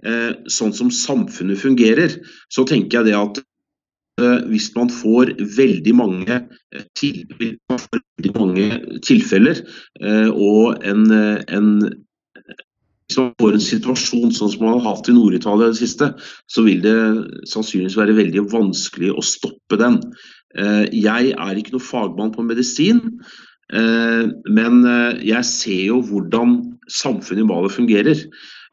Eh, 0.00 0.32
sånn 0.48 0.72
som 0.72 0.88
samfunnet 0.94 1.60
fungerer, 1.60 2.14
så 2.48 2.64
tenker 2.68 3.00
jeg 3.00 3.10
det 3.10 3.16
at 3.18 3.40
eh, 4.22 4.46
hvis 4.48 4.70
man 4.72 4.88
får 4.92 5.34
veldig 5.58 5.92
mange, 5.98 6.38
eh, 6.72 7.10
veldig 7.68 8.32
mange 8.38 8.68
tilfeller 9.04 9.60
og 10.32 10.86
en, 10.86 11.04
en 11.12 11.68
hvis 13.10 13.18
man 13.18 13.30
får 13.42 13.56
en 13.58 13.66
situasjon 13.66 14.32
sånn 14.32 14.52
som 14.54 14.64
man 14.64 14.78
har 14.78 14.94
hatt 14.94 15.10
i 15.10 15.16
Nord-Italia 15.16 15.68
i 15.68 15.74
det 15.74 15.82
siste, 15.82 16.12
så 16.48 16.64
vil 16.64 16.80
det 16.84 16.96
sannsynligvis 17.50 17.98
være 17.98 18.16
veldig 18.16 18.46
vanskelig 18.52 19.10
å 19.12 19.24
stoppe 19.26 19.76
den. 19.80 19.98
Jeg 20.94 21.32
er 21.34 21.58
ikke 21.58 21.74
noe 21.74 21.82
fagmann 21.82 22.30
på 22.36 22.44
medisin, 22.46 23.02
men 23.70 24.80
jeg 25.22 25.44
ser 25.46 25.84
jo 25.86 26.00
hvordan 26.02 26.56
samfunnet 26.90 27.44
i 27.44 27.46
Mali 27.46 27.70
fungerer. 27.70 28.24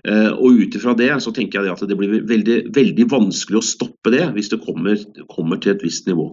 Eh, 0.08 0.30
og 0.32 0.62
ut 0.62 0.76
ifra 0.78 0.94
det 0.96 1.10
så 1.24 1.34
tenker 1.36 1.66
jeg 1.66 1.74
at 1.74 1.82
det 1.90 1.98
blir 2.00 2.22
veldig, 2.30 2.58
veldig 2.76 3.06
vanskelig 3.12 3.60
å 3.60 3.66
stoppe 3.66 4.14
det 4.14 4.24
hvis 4.38 4.48
det 4.54 4.62
kommer, 4.64 4.96
kommer, 5.28 5.60
til 5.60 5.74
et 5.74 5.84
visst 5.84 6.08
nivå. 6.08 6.30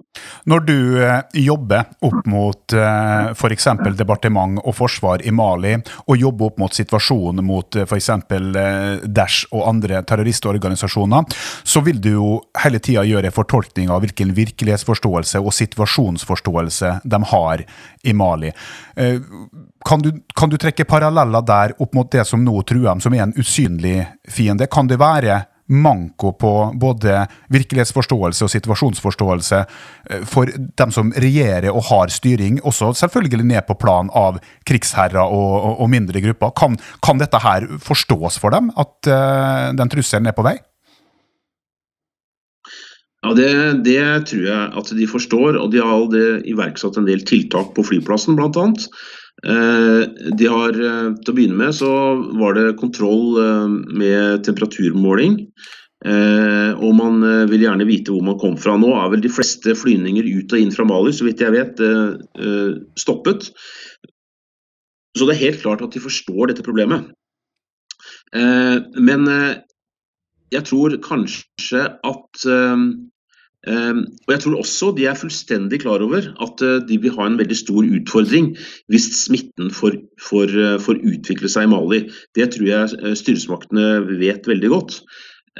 Når 0.51 0.65
du 0.69 0.77
eh, 1.03 1.17
jobber 1.43 1.89
opp 2.07 2.21
mot 2.31 2.77
eh, 2.77 3.33
f.eks. 3.35 3.69
departement 3.99 4.61
og 4.63 4.77
forsvar 4.79 5.25
i 5.27 5.35
Mali, 5.35 5.75
og 6.07 6.21
jobber 6.21 6.53
opp 6.53 6.63
mot 6.63 6.77
situasjonen 6.77 7.43
mot 7.47 7.81
f.eks. 7.83 8.11
Daesh 8.31 9.51
og 9.51 9.67
andre 9.73 10.05
terroristorganisasjoner, 10.07 11.27
så 11.67 11.83
vil 11.83 11.99
du 12.05 12.11
jo 12.13 12.31
hele 12.63 12.79
tida 12.79 13.03
gjøre 13.09 13.33
en 13.33 13.35
fortolkning 13.35 13.91
av 13.91 14.05
hvilken 14.05 14.37
virkelighetsforståelse 14.37 15.43
og 15.43 15.55
situasjonsforståelse 15.57 16.99
de 17.03 17.23
har 17.33 17.67
i 18.05 18.15
Mali. 18.15 18.53
Kan 19.85 20.01
du, 20.05 20.11
kan 20.37 20.49
du, 20.49 20.57
trekke 20.61 20.87
paralleller 20.89 21.43
der 21.45 21.75
opp 21.83 21.93
mot 21.97 22.09
det 22.13 22.23
som 22.29 22.41
nå 22.45 22.55
truer 22.65 22.87
dem, 22.87 23.03
som 23.05 23.17
er 23.17 23.27
en 23.27 23.35
usynlig 23.37 23.64
fiende? 24.29 24.67
Kan 24.71 24.89
det 24.91 25.01
være 25.01 25.43
manko 25.67 26.33
på 26.37 26.51
både 26.81 27.23
virkelighetsforståelse 27.53 28.45
og 28.45 28.53
situasjonsforståelse 28.53 29.61
eh, 30.11 30.27
for 30.29 30.51
dem 30.53 30.93
som 30.93 31.13
regjerer 31.17 31.71
og 31.73 31.87
har 31.89 32.13
styring, 32.13 32.61
også 32.65 32.93
selvfølgelig 33.01 33.49
ned 33.49 33.65
på 33.69 33.79
plan 33.81 34.13
av 34.13 34.41
krigsherrer 34.69 35.23
og, 35.25 35.55
og, 35.57 35.81
og 35.81 35.91
mindre 35.91 36.21
grupper. 36.25 36.53
Kan, 36.59 36.77
kan, 37.05 37.23
dette 37.23 37.41
her 37.41 37.67
forstås 37.81 38.39
for 38.43 38.53
dem, 38.53 38.71
at 38.77 39.09
uh, 39.09 39.73
den 39.77 39.91
trusselen 39.93 40.29
er 40.29 40.37
på 40.37 40.45
vei? 40.45 40.59
Ja, 43.25 43.33
det, 43.33 43.51
det, 43.87 44.01
tror 44.29 44.45
jeg 44.45 44.65
at 44.83 44.91
de 44.99 45.07
forstår, 45.09 45.57
og 45.57 45.71
de 45.73 45.81
har 45.81 46.17
iverksatt 46.45 46.99
en 47.01 47.09
del 47.09 47.25
tiltak 47.25 47.73
på 47.77 47.87
flyplassen 47.89 48.37
bl.a. 48.37 48.67
Eh, 49.45 50.03
de 50.39 50.47
har, 50.49 50.73
eh, 50.73 51.09
til 51.21 51.33
å 51.33 51.37
begynne 51.37 51.59
med 51.59 51.75
så 51.77 51.91
var 52.41 52.57
det 52.57 52.79
kontroll 52.81 53.37
eh, 53.43 53.75
med 53.93 54.45
temperaturmåling. 54.49 55.41
Og 56.05 56.91
man 56.93 57.23
vil 57.49 57.63
gjerne 57.65 57.87
vite 57.89 58.13
hvor 58.13 58.21
man 58.27 58.37
kom 58.37 58.59
fra. 58.61 58.75
Nå 58.77 58.91
er 58.93 59.07
vel 59.09 59.23
de 59.25 59.31
fleste 59.33 59.73
flyvninger 59.73 60.27
ut 60.27 60.53
og 60.53 60.61
inn 60.61 60.75
fra 60.75 60.85
Mali, 60.85 61.15
så 61.17 61.25
vidt 61.25 61.41
jeg 61.41 61.55
vet, 61.55 61.81
stoppet. 63.01 63.47
Så 65.17 65.25
det 65.25 65.33
er 65.33 65.41
helt 65.47 65.63
klart 65.63 65.81
at 65.87 65.97
de 65.97 66.03
forstår 66.05 66.51
dette 66.51 66.67
problemet. 66.67 67.09
Men 68.37 69.25
jeg 70.53 70.69
tror 70.69 70.99
kanskje 71.09 71.87
at 71.89 72.45
og 73.65 74.33
jeg 74.35 74.43
tror 74.43 74.59
også 74.61 74.91
de 74.97 75.07
er 75.09 75.17
fullstendig 75.17 75.81
klar 75.85 76.03
over 76.05 76.27
at 76.45 76.65
eh, 76.65 76.83
de 76.89 76.99
vil 77.01 77.15
ha 77.17 77.29
en 77.29 77.39
veldig 77.41 77.57
stor 77.57 77.87
utfordring 77.87 78.51
hvis 78.93 79.07
smitten 79.23 79.71
får, 79.73 79.97
eh, 80.53 80.89
utvikle 81.15 81.49
seg 81.49 81.69
i 81.69 81.71
Mali. 81.73 82.03
Det 82.37 82.51
tror 82.53 82.69
jeg 82.69 82.99
eh, 83.01 83.17
styresmaktene 83.17 84.19
vet 84.21 84.45
veldig 84.51 84.73
godt. 84.75 84.99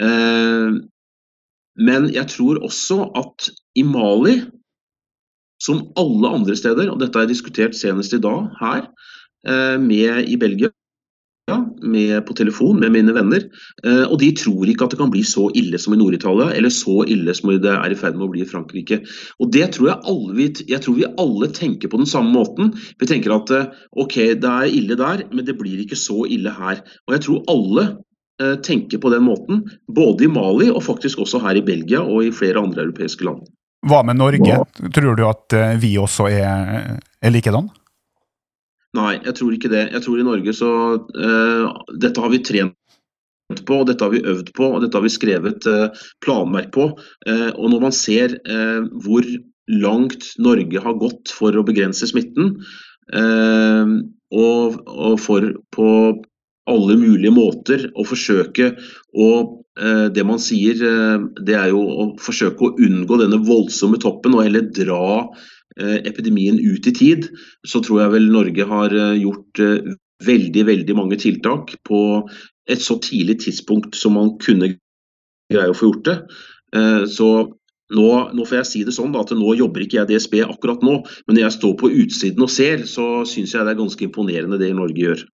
Ehm, 0.05 0.83
men 1.81 2.11
jeg 2.13 2.29
tror 2.35 2.61
også 2.67 3.09
at 3.17 3.49
i 3.79 3.87
Mali, 3.87 4.43
som 5.63 5.87
alle 5.97 6.29
andre 6.29 6.57
steder, 6.59 6.91
og 6.93 7.01
dette 7.01 7.25
jeg 7.25 7.33
diskutert 7.33 7.77
senest 7.79 8.13
i 8.13 8.21
dag 8.23 8.51
her, 8.61 8.89
med 9.77 10.29
i 10.33 10.39
Belgia, 10.41 10.71
med, 11.85 12.27
på 12.27 12.35
telefon 12.37 12.81
med 12.81 12.93
mine 12.95 13.15
venner. 13.17 13.45
Eh, 13.87 14.05
og 14.05 14.19
de 14.23 14.31
tror 14.37 14.69
ikke 14.71 14.87
at 14.87 14.95
det 14.95 15.01
kan 15.01 15.13
bli 15.13 15.25
så 15.27 15.49
ille 15.59 15.79
som 15.81 15.95
i 15.95 16.01
Nord-Italia, 16.01 16.51
eller 16.57 16.73
så 16.73 17.03
ille 17.11 17.35
som 17.37 17.53
det 17.53 17.73
er 17.73 17.93
i 17.93 17.99
ferd 17.99 18.19
med 18.19 18.29
å 18.29 18.33
bli 18.33 18.45
i 18.45 18.49
Frankrike. 18.49 19.03
Og 19.43 19.53
det 19.55 19.71
tror 19.77 19.91
jeg 19.91 20.01
alle, 20.13 20.49
jeg 20.71 20.81
tror 20.85 20.99
vi 20.99 21.11
alle 21.21 21.51
tenker 21.55 21.93
på 21.93 22.01
den 22.01 22.11
samme 22.11 22.35
måten. 22.35 22.73
Vi 23.01 23.11
tenker 23.11 23.37
at 23.37 23.53
eh, 23.55 23.69
ok, 24.01 24.17
det 24.41 24.55
er 24.55 24.79
ille 24.81 24.99
der, 25.01 25.27
men 25.33 25.47
det 25.47 25.59
blir 25.61 25.85
ikke 25.85 25.99
så 25.99 26.25
ille 26.27 26.55
her. 26.55 26.83
Og 27.07 27.17
jeg 27.17 27.27
tror 27.27 27.45
alle 27.53 27.87
eh, 28.43 28.57
tenker 28.65 29.03
på 29.03 29.13
den 29.15 29.27
måten, 29.29 29.65
både 29.87 30.27
i 30.27 30.33
Mali 30.33 30.73
og 30.73 30.83
faktisk 30.87 31.25
også 31.27 31.43
her 31.45 31.61
i 31.61 31.67
Belgia 31.67 32.03
og 32.05 32.25
i 32.27 32.35
flere 32.35 32.63
andre 32.63 32.89
europeiske 32.89 33.29
land. 33.29 33.45
Hva 33.85 34.01
med 34.09 34.17
Norge? 34.17 34.63
Tror 34.97 35.13
du 35.13 35.27
at 35.29 35.55
vi 35.77 35.91
også 36.01 36.31
er, 36.33 36.95
er 37.21 37.33
likedan? 37.35 37.69
Nei, 38.95 39.17
jeg 39.25 39.35
tror 39.39 39.55
ikke 39.55 39.71
det. 39.73 39.85
Jeg 39.95 40.05
tror 40.05 40.21
i 40.21 40.27
Norge 40.27 40.55
så 40.55 40.71
uh, 41.03 41.85
Dette 42.01 42.23
har 42.23 42.31
vi 42.33 42.43
trent 42.47 42.77
på, 43.67 43.81
og 43.81 43.89
dette 43.89 44.07
har 44.07 44.13
vi 44.15 44.23
øvd 44.25 44.53
på, 44.57 44.69
og 44.71 44.85
dette 44.85 44.97
har 44.97 45.05
vi 45.05 45.13
skrevet 45.13 45.67
uh, 45.71 46.05
planverk 46.25 46.71
på. 46.75 46.89
Uh, 47.27 47.51
og 47.59 47.73
når 47.73 47.83
man 47.89 47.97
ser 47.97 48.39
hvor 49.05 49.27
langt 49.71 50.31
Norge 50.43 50.85
har 50.85 51.01
gått 51.01 51.33
for 51.33 51.57
å 51.57 51.65
begrense 51.67 52.07
smitten, 52.11 52.59
og, 53.15 54.77
og, 54.89 55.15
for 55.21 55.45
på 55.77 55.89
alle 56.73 56.95
mulige 56.97 57.33
måter 57.37 57.85
å 57.93 58.05
forsøke 58.09 58.71
å 59.13 59.29
Det 60.15 60.23
man 60.25 60.39
sier, 60.41 60.79
det 61.45 61.57
er 61.59 61.73
jo 61.73 61.81
å 61.83 62.05
forsøke 62.23 62.65
å 62.65 62.77
unngå 62.87 63.19
denne 63.21 63.41
voldsomme 63.45 63.99
toppen 64.01 64.37
og 64.39 64.45
heller 64.47 64.69
dra 64.73 65.27
epidemien 65.81 66.59
ut 66.61 66.87
i 66.87 66.95
tid, 66.95 67.29
så 67.67 67.83
tror 67.83 68.05
jeg 68.05 68.15
vel 68.15 68.31
Norge 68.33 68.67
har 68.71 68.95
eh, 68.95 69.17
gjort 69.23 69.63
eh, 69.63 69.95
veldig, 70.25 70.67
veldig 70.71 70.97
mange 70.97 71.19
tiltak 71.21 71.75
på 71.89 72.01
et 72.71 72.81
så 72.81 72.97
tidlig 73.03 73.41
tidspunkt 73.45 73.99
som 73.99 74.17
man 74.17 74.37
kunne 74.43 74.75
greie 75.53 75.71
å 75.71 75.77
få 75.77 75.91
gjort 75.91 76.07
det. 76.07 76.15
Så 77.13 77.27
nå, 77.95 78.07
nå, 78.33 78.47
får 78.49 78.57
jeg 78.57 78.69
si 78.71 78.81
det 78.87 78.95
sånn 78.97 79.13
da, 79.13 79.21
at 79.21 79.35
nå 79.37 79.53
jobber 79.59 79.85
ikke 79.85 79.99
jeg 80.01 80.09
DSB 80.09 80.39
akkurat 80.47 80.81
nå, 80.87 80.95
men 81.27 81.37
når 81.37 81.45
jeg 81.45 81.57
står 81.59 81.75
på 81.83 81.91
utsiden 81.93 82.47
og 82.47 82.51
ser, 82.51 82.87
så 82.89 83.07
syns 83.29 83.53
jeg 83.53 83.67
det 83.67 83.75
er 83.75 83.83
ganske 83.83 84.07
imponerende 84.07 84.59
det 84.63 84.73
Norge 84.75 85.05
gjør. 85.05 85.27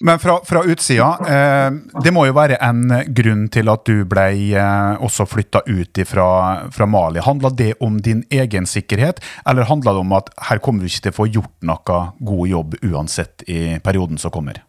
Men 0.00 0.20
fra, 0.22 0.38
fra 0.46 0.62
utsida, 0.64 1.08
eh, 1.28 2.00
det 2.04 2.12
må 2.14 2.26
jo 2.28 2.36
være 2.36 2.58
en 2.64 2.86
grunn 3.16 3.46
til 3.52 3.70
at 3.72 3.84
du 3.88 4.04
ble 4.08 4.26
eh, 4.56 5.02
også 5.02 5.26
flytta 5.28 5.64
ut 5.68 6.00
fra, 6.08 6.30
fra 6.72 6.88
Mali. 6.88 7.22
Handla 7.24 7.52
det 7.56 7.74
om 7.84 8.00
din 8.04 8.24
egen 8.30 8.68
sikkerhet, 8.68 9.20
eller 9.48 9.68
handla 9.68 9.96
det 9.96 10.04
om 10.04 10.16
at 10.16 10.32
her 10.50 10.62
kommer 10.64 10.82
du 10.84 10.90
ikke 10.90 11.08
til 11.08 11.14
å 11.14 11.20
få 11.20 11.28
gjort 11.30 11.54
noe 11.68 12.00
god 12.30 12.52
jobb 12.54 12.80
uansett 12.86 13.46
i 13.48 13.78
perioden 13.84 14.20
som 14.20 14.32
kommer? 14.34 14.62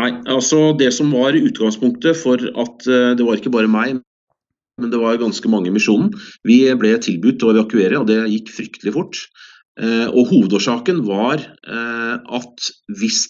Nei, 0.00 0.10
altså 0.30 0.72
Det 0.78 0.88
som 0.94 1.12
var 1.12 1.36
utgangspunktet 1.36 2.16
for 2.18 2.40
at 2.40 2.88
uh, 2.88 3.12
det 3.16 3.26
var 3.26 3.38
ikke 3.38 3.52
bare 3.52 3.70
meg, 3.70 4.00
men 4.80 4.92
det 4.92 5.00
var 5.00 5.20
ganske 5.20 5.48
mange 5.52 5.68
i 5.68 5.74
misjonen. 5.74 6.10
Vi 6.48 6.64
ble 6.80 6.94
tilbudt 7.02 7.44
å 7.44 7.52
evakuere, 7.52 8.00
og 8.00 8.08
det 8.08 8.22
gikk 8.32 8.50
fryktelig 8.56 8.94
fort. 8.96 9.20
Uh, 9.80 10.08
og 10.10 10.32
Hovedårsaken 10.32 11.04
var 11.06 11.44
uh, 11.68 12.16
at 12.38 12.72
hvis 12.98 13.26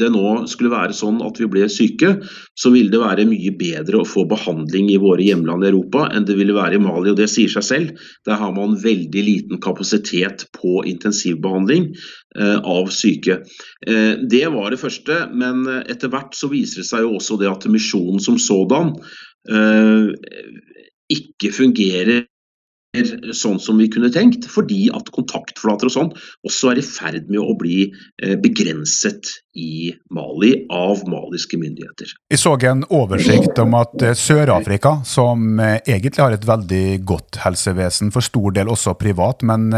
det 0.00 0.10
nå 0.14 0.46
skulle 0.50 0.72
være 0.72 0.96
sånn 0.96 1.20
at 1.24 1.38
vi 1.40 1.48
ble 1.50 1.66
syke, 1.72 2.14
så 2.58 2.72
ville 2.74 2.92
det 2.92 3.00
være 3.02 3.26
mye 3.28 3.52
bedre 3.58 4.00
å 4.00 4.08
få 4.08 4.24
behandling 4.30 4.90
i 4.92 5.00
våre 5.00 5.24
hjemland 5.24 5.66
i 5.66 5.70
Europa 5.70 6.06
enn 6.14 6.26
det 6.28 6.38
ville 6.38 6.56
være 6.56 6.78
i 6.78 6.82
Mali. 6.82 7.12
og 7.12 7.18
Det 7.20 7.28
sier 7.30 7.52
seg 7.52 7.66
selv. 7.66 8.06
Der 8.28 8.40
har 8.40 8.54
man 8.56 8.78
veldig 8.82 9.24
liten 9.26 9.62
kapasitet 9.64 10.46
på 10.56 10.82
intensivbehandling 10.88 11.90
eh, 12.38 12.56
av 12.58 12.90
syke. 12.94 13.42
Eh, 13.86 14.14
det 14.30 14.46
var 14.54 14.72
det 14.72 14.80
første, 14.82 15.20
men 15.32 15.66
etter 15.84 16.12
hvert 16.12 16.36
så 16.36 16.50
viser 16.52 16.82
det 16.82 16.88
seg 16.90 17.06
jo 17.06 17.16
også 17.18 17.38
det 17.40 17.50
at 17.50 17.68
misjonen 17.72 18.22
som 18.22 18.40
sådan 18.40 18.94
eh, 19.50 20.10
ikke 21.12 21.52
fungerer 21.56 22.26
sånn 23.36 23.58
som 23.62 23.78
vi 23.80 23.88
kunne 23.92 24.10
tenkt, 24.14 24.46
fordi 24.50 24.88
at 24.94 25.10
kontaktflater 25.14 25.88
og 25.88 25.94
sånn 25.94 26.14
også 26.46 26.72
er 26.72 26.80
i 26.80 26.86
ferd 26.86 27.28
med 27.30 27.42
å 27.42 27.56
bli 27.58 27.88
eh, 27.88 28.36
begrenset 28.40 29.38
i 29.58 29.90
Mali 30.14 30.52
av 30.70 31.02
maliske 31.10 31.58
myndigheter. 31.58 32.06
Vi 32.28 32.36
så 32.36 32.54
en 32.62 32.84
oversikt 32.94 33.58
om 33.58 33.74
at 33.78 34.02
eh, 34.02 34.14
Sør-Afrika, 34.14 35.00
som 35.04 35.58
eh, 35.60 35.80
egentlig 35.86 36.22
har 36.22 36.36
et 36.36 36.46
veldig 36.46 37.00
godt 37.08 37.40
helsevesen, 37.42 38.12
for 38.14 38.24
stor 38.24 38.54
del 38.54 38.70
også 38.70 38.94
privat, 38.98 39.42
men 39.46 39.68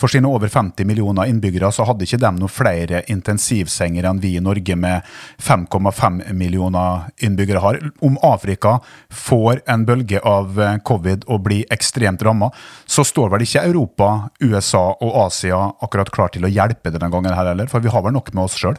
for 0.00 0.10
sine 0.10 0.28
over 0.30 0.48
50 0.48 0.86
millioner 0.88 1.28
innbyggere 1.30 1.70
så 1.74 1.86
hadde 1.88 2.06
ikke 2.06 2.20
de 2.22 2.30
noe 2.38 2.52
flere 2.52 3.02
intensivsenger 3.10 4.06
enn 4.08 4.20
vi 4.22 4.34
i 4.38 4.42
Norge 4.42 4.76
med 4.78 5.04
5,5 5.42 6.20
millioner 6.36 7.08
innbyggere 7.24 7.62
har. 7.64 7.80
Om 8.04 8.18
Afrika 8.24 8.78
får 9.10 9.64
en 9.70 9.86
bølge 9.88 10.22
av 10.24 10.58
covid 10.86 11.26
og 11.28 11.44
blir 11.48 11.66
ekstremt 11.74 12.22
ramma, 12.24 12.50
så 12.86 13.04
står 13.06 13.30
vel 13.32 13.44
ikke 13.46 13.64
Europa, 13.64 14.10
USA 14.42 14.86
og 14.94 15.20
Asia 15.26 15.60
akkurat 15.84 16.10
klar 16.14 16.32
til 16.34 16.44
å 16.46 16.52
hjelpe 16.52 16.92
denne 16.92 17.10
gangen 17.12 17.34
her 17.34 17.52
heller, 17.52 17.70
for 17.70 17.84
vi 17.84 17.92
har 17.92 18.04
vel 18.04 18.16
nok 18.16 18.32
med 18.34 18.46
oss 18.46 18.58
sjøl? 18.60 18.76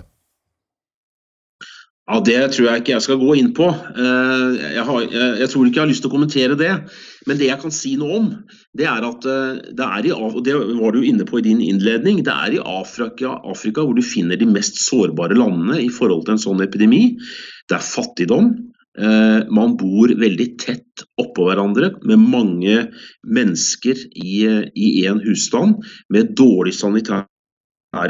Ja, 2.06 2.20
Det 2.22 2.38
tror 2.54 2.68
jeg 2.70 2.82
ikke 2.84 2.94
jeg 2.94 3.02
skal 3.02 3.18
gå 3.18 3.34
inn 3.40 3.48
på. 3.58 3.66
Eh, 3.66 4.50
jeg, 4.76 4.84
har, 4.86 5.06
jeg, 5.10 5.48
tror 5.50 5.66
ikke 5.66 5.80
jeg 5.80 5.86
har 5.88 5.90
lyst 5.90 6.04
til 6.06 6.12
å 6.12 6.14
kommentere 6.14 6.58
det. 6.60 6.74
Men 7.26 7.40
det 7.40 7.48
jeg 7.50 7.58
kan 7.64 7.74
si 7.74 7.96
noe 7.98 8.20
om, 8.20 8.28
det 8.78 8.86
er 8.86 9.08
at 9.08 9.26
eh, 9.26 9.64
det 9.74 9.88
er 9.88 10.10
i, 10.12 10.12
og 10.14 10.38
det 10.46 10.54
var 10.54 10.94
du 10.94 11.02
inne 11.02 11.26
på 11.26 11.42
i 11.42 11.46
din 11.48 11.64
innledning, 11.66 12.22
det 12.28 12.36
er 12.36 12.60
i 12.60 12.62
Afrika, 12.62 13.40
Afrika 13.50 13.82
hvor 13.82 13.98
du 13.98 14.06
finner 14.06 14.38
de 14.38 14.46
mest 14.46 14.78
sårbare 14.84 15.38
landene 15.40 15.82
i 15.82 15.90
forhold 15.90 16.28
til 16.28 16.36
en 16.36 16.44
sånn 16.46 16.62
epidemi. 16.68 17.16
Det 17.66 17.80
er 17.80 17.90
fattigdom, 17.90 18.54
man 18.96 19.74
bor 19.76 20.12
veldig 20.16 20.46
tett 20.62 21.04
oppå 21.20 21.50
hverandre 21.50 21.92
med 22.08 22.22
mange 22.22 22.76
mennesker 23.28 24.00
i, 24.16 24.46
én 25.04 25.22
husstand 25.26 25.84
med 26.14 26.36
dårlig 26.40 26.76
sanitære 26.78 27.26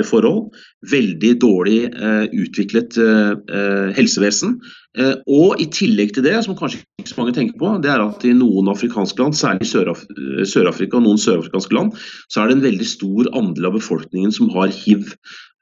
forhold. 0.06 0.54
Veldig 0.92 1.32
dårlig 1.42 1.80
eh, 1.89 2.25
utviklet 2.34 2.98
eh, 3.01 3.34
eh, 3.34 3.94
helsevesen. 3.98 4.60
Eh, 4.98 5.15
og 5.27 5.62
i 5.62 5.68
tillegg 5.74 6.13
til 6.15 6.25
det, 6.25 6.38
som 6.46 6.58
kanskje 6.58 6.84
ikke 7.01 7.12
så 7.12 7.20
mange 7.22 7.36
tenker 7.36 7.60
på, 7.60 7.74
det 7.84 7.92
er 7.92 8.04
at 8.06 8.25
i 8.25 8.36
noen 8.38 8.70
afrikanske 8.72 9.22
land, 9.22 9.38
særlig 9.38 9.68
Sør-Afrika 9.70 11.00
og 11.00 11.06
noen 11.08 11.22
sørafrikanske 11.22 11.75
land, 11.75 11.98
så 12.30 12.42
er 12.42 12.50
det 12.50 12.60
en 12.60 12.68
veldig 12.70 12.88
stor 12.88 13.30
andel 13.36 13.72
av 13.72 13.77
befolkningen 13.80 14.34
som 14.36 14.54
har 14.56 14.74
hiv. 14.74 15.12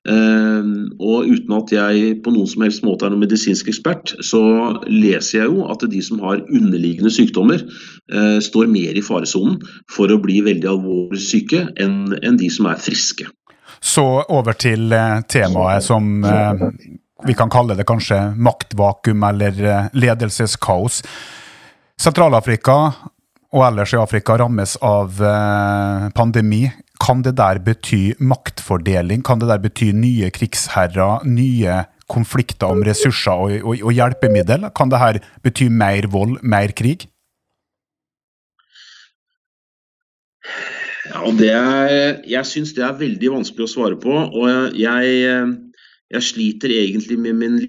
Ehm, 0.04 0.90
og 1.00 1.30
uten 1.32 1.54
at 1.56 1.72
jeg 1.72 2.16
på 2.26 2.32
noen 2.36 2.50
som 2.50 2.66
helst 2.66 2.84
måte 2.84 3.08
er 3.08 3.14
noen 3.14 3.24
medisinsk 3.24 3.70
ekspert, 3.72 4.12
så 4.26 4.42
leser 4.90 5.38
jeg 5.40 5.52
jo 5.54 5.68
at 5.72 5.86
de 5.90 6.02
som 6.04 6.20
har 6.26 6.42
underliggende 6.44 7.12
sykdommer, 7.14 7.64
eh, 8.12 8.40
står 8.44 8.68
mer 8.72 9.00
i 9.00 9.06
faresonen 9.06 9.62
for 9.92 10.12
å 10.12 10.20
bli 10.20 10.42
veldig 10.44 10.70
alvorlig 10.74 11.24
syke 11.24 11.70
enn 11.80 12.36
de 12.40 12.52
som 12.52 12.68
er 12.68 12.84
friske. 12.84 13.30
Så 13.84 14.04
over 14.28 14.60
til 14.60 14.92
eh, 14.92 15.24
temaet 15.32 15.88
som 15.88 16.20
eh, 16.28 16.68
vi 17.24 17.38
kan 17.40 17.52
kalle 17.52 17.80
det 17.80 17.88
kanskje 17.88 18.20
maktvakuum 18.36 19.24
eller 19.24 19.90
ledelseskaos. 19.96 21.00
Sentral-Afrika 22.04 22.76
og 23.54 23.68
ellers 23.70 23.94
i 23.96 24.02
Afrika 24.02 24.36
rammes 24.42 24.76
av 24.84 25.22
pandemi. 26.18 26.66
Kan 27.04 27.24
det 27.26 27.36
der 27.36 27.60
bety 27.60 28.13
maktfordeling? 28.20 29.24
Kan 29.28 29.42
det 29.42 29.50
der 29.52 29.60
bety 29.63 29.92
nye 29.92 30.30
krigsherrer, 30.32 31.26
nye 31.28 31.82
konflikter 32.12 32.72
om 32.72 32.84
ressurser 32.86 33.44
og, 33.46 33.58
og, 33.63 33.82
og 33.84 33.98
hjelpemiddel? 33.98 34.70
Kan 34.76 34.92
det 34.94 35.02
her 35.02 35.20
bety 35.44 35.68
mer 35.68 36.08
vold, 36.13 36.38
mer 36.44 36.72
krig? 36.78 37.10
Ja, 41.12 41.28
det 41.36 41.52
er, 41.52 42.24
jeg 42.28 42.48
syns 42.48 42.74
det 42.78 42.84
er 42.88 42.98
veldig 43.00 43.36
vanskelig 43.36 43.68
å 43.68 43.74
svare 43.74 44.00
på. 44.00 44.13
Og 44.13 44.76
jeg, 44.80 45.46
jeg 46.16 46.28
sliter 46.32 46.72
egentlig 46.74 47.20
med 47.20 47.39
min 47.42 47.62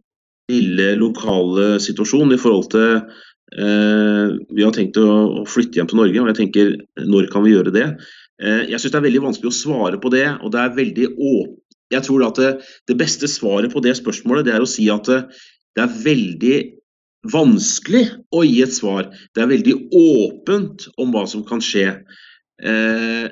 lille 0.53 0.91
lokale 1.01 1.79
situasjon 1.83 2.35
i 2.35 2.41
forhold 2.41 2.67
til 2.75 2.91
eh, 3.01 4.35
Vi 4.53 4.65
har 4.65 4.75
tenkt 4.77 4.99
å 5.01 5.45
flytte 5.49 5.81
hjem 5.81 5.89
til 5.91 6.01
Norge, 6.03 6.21
og 6.21 6.31
jeg 6.31 6.41
tenker 6.43 6.75
når 7.09 7.31
kan 7.33 7.47
vi 7.47 7.55
gjøre 7.55 7.73
det? 7.75 7.89
Eh, 8.43 8.65
jeg 8.71 8.81
syns 8.81 8.95
det 8.95 8.99
er 8.99 9.07
veldig 9.07 9.25
vanskelig 9.29 9.51
å 9.53 9.57
svare 9.57 10.01
på 10.03 10.11
det. 10.15 10.27
og 10.43 10.55
det 10.55 10.63
er 10.63 10.79
veldig. 10.79 11.11
Jeg 11.93 12.07
tror 12.07 12.25
at 12.27 12.41
det, 12.41 12.53
det, 12.89 12.97
beste 12.99 13.29
svaret 13.31 13.73
på 13.73 13.83
det 13.85 13.95
spørsmålet 13.99 14.49
det 14.49 14.55
er 14.57 14.65
å 14.65 14.71
si 14.71 14.89
at 14.91 15.07
det, 15.11 15.21
det, 15.77 15.85
er 15.85 15.99
veldig 16.07 16.59
vanskelig 17.31 18.05
å 18.35 18.43
gi 18.45 18.61
et 18.65 18.75
svar. 18.75 19.11
Det 19.35 19.45
er 19.45 19.53
veldig 19.53 19.77
åpent 19.95 20.89
om 20.99 21.15
hva 21.15 21.25
som 21.31 21.45
kan 21.47 21.63
skje. 21.65 22.01
Eh, 22.63 23.27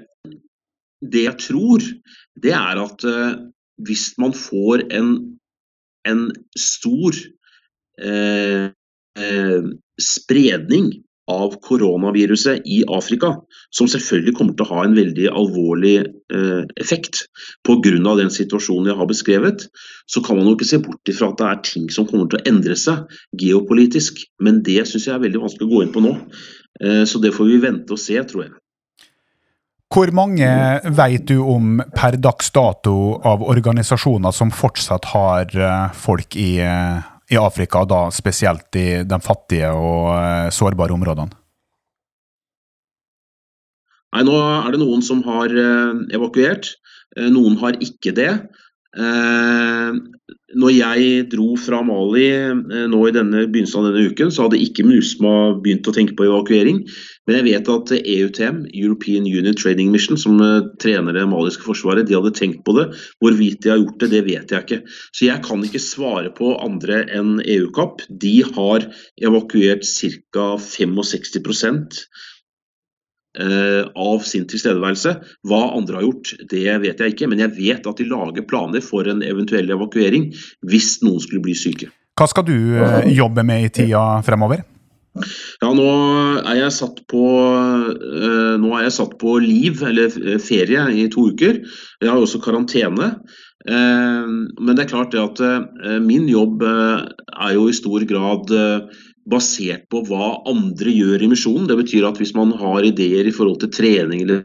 det 1.02 1.24
jeg 1.26 1.38
tror, 1.42 1.82
det 2.38 2.54
er 2.54 2.78
at 2.78 3.06
eh, 3.08 3.32
hvis 3.82 4.12
man 4.22 4.34
får 4.36 4.86
en, 4.94 5.14
en 6.08 6.28
stor 6.58 7.16
eh, 7.98 8.70
eh 9.18 9.72
spredning 10.02 10.86
av 11.30 11.54
koronaviruset 11.62 12.66
i 12.66 12.82
Afrika, 12.90 13.36
som 13.70 13.88
selvfølgelig 13.90 14.34
kommer 14.38 14.56
til 14.56 14.66
å 14.66 14.74
ha 14.74 14.86
en 14.86 14.96
veldig 14.96 15.28
alvorlig 15.30 15.94
eh, 16.02 16.64
effekt 16.82 17.26
pga. 17.66 18.16
den 18.18 18.30
situasjonen 18.30 18.90
jeg 18.90 18.98
har 18.98 19.06
beskrevet, 19.06 19.68
så 20.06 20.22
kan 20.22 20.36
man 20.36 20.46
jo 20.46 20.56
ikke 20.56 20.70
se 20.72 20.82
bort 20.82 21.08
ifra 21.08 21.30
at 21.30 21.38
det 21.38 21.46
er 21.46 21.62
ting 21.62 21.90
som 21.90 22.06
kommer 22.06 22.26
til 22.26 22.40
å 22.40 22.48
endre 22.48 22.76
seg 22.76 23.06
geopolitisk. 23.38 24.24
Men 24.40 24.62
det 24.62 24.82
syns 24.88 25.06
jeg 25.06 25.14
er 25.14 25.22
veldig 25.22 25.44
vanskelig 25.44 25.68
å 25.68 25.74
gå 25.76 25.84
inn 25.84 25.94
på 25.94 26.02
nå. 26.02 26.16
Eh, 26.82 27.04
så 27.04 27.22
det 27.22 27.34
får 27.36 27.52
vi 27.52 27.62
vente 27.62 27.94
og 27.94 28.02
se, 28.02 28.18
tror 28.18 28.48
jeg. 28.48 28.58
Hvor 29.92 30.08
mange 30.16 30.48
vet 30.96 31.26
du 31.28 31.36
om 31.44 31.76
per 31.92 32.16
dags 32.16 32.48
dato 32.54 33.20
av 33.28 33.42
organisasjoner 33.44 34.32
som 34.32 34.52
fortsatt 34.54 35.10
har 35.12 35.52
eh, 35.52 35.90
folk 35.92 36.36
i 36.40 36.54
eh, 36.64 37.10
i 37.32 37.38
Afrika, 37.40 37.84
da 37.88 38.06
spesielt 38.12 38.76
i 38.76 39.02
de 39.08 39.18
fattige 39.24 39.70
og 39.72 40.10
uh, 40.12 40.50
sårbare 40.52 40.94
områdene? 40.94 41.32
Nei, 44.12 44.24
Nå 44.28 44.36
er 44.36 44.74
det 44.74 44.82
noen 44.82 45.04
som 45.04 45.22
har 45.24 45.52
uh, 45.56 46.02
evakuert. 46.12 46.74
Uh, 47.16 47.30
noen 47.32 47.56
har 47.62 47.78
ikke 47.80 48.12
det. 48.16 48.30
Når 48.92 50.72
jeg 50.74 51.28
dro 51.32 51.54
fra 51.56 51.78
Mali 51.86 52.26
nå 52.92 52.98
i 53.08 53.14
denne 53.14 53.46
begynnelsen 53.46 53.80
av 53.80 53.86
denne 53.88 54.10
uken, 54.12 54.32
så 54.34 54.46
hadde 54.46 54.60
ikke 54.60 54.84
MUSMA 54.84 55.34
begynt 55.64 55.88
å 55.88 55.94
tenke 55.96 56.16
på 56.18 56.26
evakuering. 56.28 56.82
Men 57.28 57.38
jeg 57.38 57.46
vet 57.46 57.68
at 57.70 57.92
EUTM, 57.96 58.56
European 58.74 59.28
Union 59.28 59.54
Training 59.54 59.92
Mission, 59.94 60.18
som 60.18 60.40
eh, 60.42 60.64
trener 60.82 61.14
det 61.14 61.24
maliske 61.30 61.64
forsvaret, 61.64 62.08
de 62.08 62.16
hadde 62.18 62.34
tenkt 62.34 62.64
på 62.66 62.74
det. 62.76 62.88
Hvorvidt 63.22 63.62
de 63.62 63.70
har 63.72 63.78
gjort 63.80 64.02
det, 64.02 64.10
det 64.12 64.24
vet 64.26 64.52
jeg 64.52 64.66
ikke. 64.66 64.80
Så 65.14 65.28
jeg 65.28 65.44
kan 65.46 65.62
ikke 65.64 65.82
svare 65.82 66.32
på 66.34 66.52
andre 66.58 67.04
enn 67.14 67.36
EU-kapp. 67.46 68.02
De 68.10 68.34
har 68.48 68.88
evakuert 69.22 69.86
ca. 69.86 70.48
65 70.66 71.30
eh, 71.70 72.02
av 73.32 74.26
sin 74.28 74.44
tilstedeværelse. 74.44 75.14
Hva 75.48 75.60
andre 75.72 75.96
har 75.96 76.04
gjort, 76.04 76.34
det 76.50 76.66
vet 76.82 77.00
jeg 77.00 77.14
ikke. 77.14 77.30
Men 77.32 77.40
jeg 77.40 77.54
vet 77.56 77.86
at 77.88 78.02
de 78.02 78.08
lager 78.10 78.44
planer 78.44 78.84
for 78.84 79.08
en 79.08 79.24
eventuell 79.24 79.72
evakuering 79.72 80.28
hvis 80.68 80.98
noen 81.04 81.22
skulle 81.24 81.44
bli 81.44 81.56
syke. 81.56 81.88
Hva 82.18 82.28
skal 82.28 82.44
du 82.44 82.56
eh, 82.76 83.08
jobbe 83.16 83.44
med 83.46 83.66
i 83.66 83.72
tida 83.72 84.02
fremover? 84.26 84.66
Ja, 85.60 85.68
nå 85.76 85.86
er 86.40 86.56
jeg 86.56 86.72
satt 86.72 87.02
på 87.10 87.22
er 87.52 88.84
jeg 88.86 88.94
satt 88.96 89.18
på 89.20 89.36
liv, 89.44 89.80
eller 89.84 90.12
eh, 90.20 90.38
ferie, 90.40 90.84
i 90.92 91.08
to 91.12 91.30
uker. 91.32 91.62
Jeg 92.02 92.10
har 92.10 92.20
også 92.20 92.42
karantene. 92.44 93.14
Men 93.62 94.72
det 94.74 94.82
er 94.82 94.88
klart 94.90 95.12
det 95.14 95.20
at 95.22 95.38
min 96.02 96.24
jobb 96.26 96.64
er 96.66 97.52
jo 97.54 97.68
i 97.70 97.74
stor 97.76 98.02
grad 98.10 98.50
basert 99.28 99.86
på 99.92 100.02
hva 100.08 100.42
andre 100.50 100.92
gjør 100.92 101.22
i 101.22 101.30
misjonen. 101.30 101.68
Det 101.70 101.78
betyr 101.78 102.08
at 102.08 102.18
hvis 102.20 102.34
man 102.36 102.54
har 102.58 102.86
ideer 102.86 103.28
i 103.28 103.34
forhold 103.34 103.60
til 103.62 103.72
trening 103.74 104.24
eller 104.24 104.44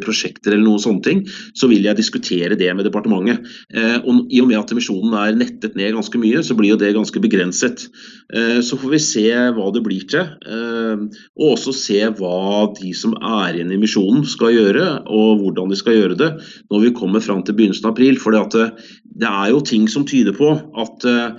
prosjekter 0.00 0.54
eller 0.54 0.64
noen 0.64 0.80
sånne 0.80 1.04
ting, 1.04 1.20
så 1.58 1.68
vil 1.68 1.84
jeg 1.84 1.98
diskutere 1.98 2.56
det 2.56 2.70
med 2.72 2.86
departementet. 2.88 3.44
Eh, 3.76 3.98
og 4.00 4.32
I 4.32 4.40
og 4.40 4.48
med 4.48 4.60
at 4.62 4.72
emisjonen 4.72 5.12
er 5.20 5.36
nettet 5.36 5.76
ned 5.76 5.92
ganske 5.92 6.20
mye, 6.20 6.40
så 6.40 6.56
blir 6.56 6.72
jo 6.72 6.78
det 6.80 6.94
ganske 6.96 7.20
begrenset. 7.20 7.84
Eh, 8.32 8.60
så 8.64 8.78
får 8.80 8.94
vi 8.94 9.02
se 9.04 9.26
hva 9.52 9.68
det 9.74 9.84
blir 9.84 10.06
til, 10.08 10.32
eh, 10.48 11.04
og 11.36 11.52
også 11.58 11.76
se 11.76 12.00
hva 12.08 12.72
de 12.78 12.94
som 12.96 13.12
er 13.20 13.58
igjen 13.58 13.72
i 13.74 13.76
emisjonen 13.76 14.24
skal 14.24 14.56
gjøre, 14.56 14.86
og 15.12 15.42
hvordan 15.42 15.72
de 15.72 15.80
skal 15.80 15.98
gjøre 15.98 16.20
det 16.22 16.30
når 16.72 16.86
vi 16.86 16.96
kommer 16.96 17.20
fram 17.20 17.42
til 17.44 17.58
begynnelsen 17.58 17.90
av 17.90 17.92
april. 17.92 18.16
For 18.22 18.32
det, 18.32 18.70
det 19.20 19.28
er 19.28 19.50
jo 19.52 19.60
ting 19.60 19.90
som 19.92 20.08
tyder 20.08 20.32
på 20.36 20.54
at 20.56 21.04
eh, 21.04 21.36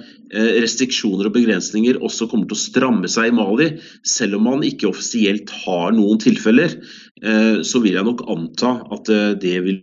restriksjoner 0.62 1.30
og 1.30 1.36
begrensninger 1.36 2.00
også 2.06 2.30
kommer 2.30 2.50
til 2.50 2.58
å 2.58 2.64
stramme 2.64 3.10
seg 3.12 3.30
i 3.32 3.36
Mali, 3.38 3.70
selv 4.06 4.38
om 4.38 4.48
man 4.50 4.66
ikke 4.66 4.90
offisielt 4.90 5.50
har 5.64 5.94
noen 5.98 6.22
tilfeller. 6.22 6.78
Eh, 7.24 7.64
så 7.64 7.80
vil 7.84 7.96
jeg 7.96 8.04
nok 8.08 8.26
anta 8.28 8.76
at 8.92 9.10
eh, 9.12 9.32
det 9.40 9.56
vil 9.64 9.82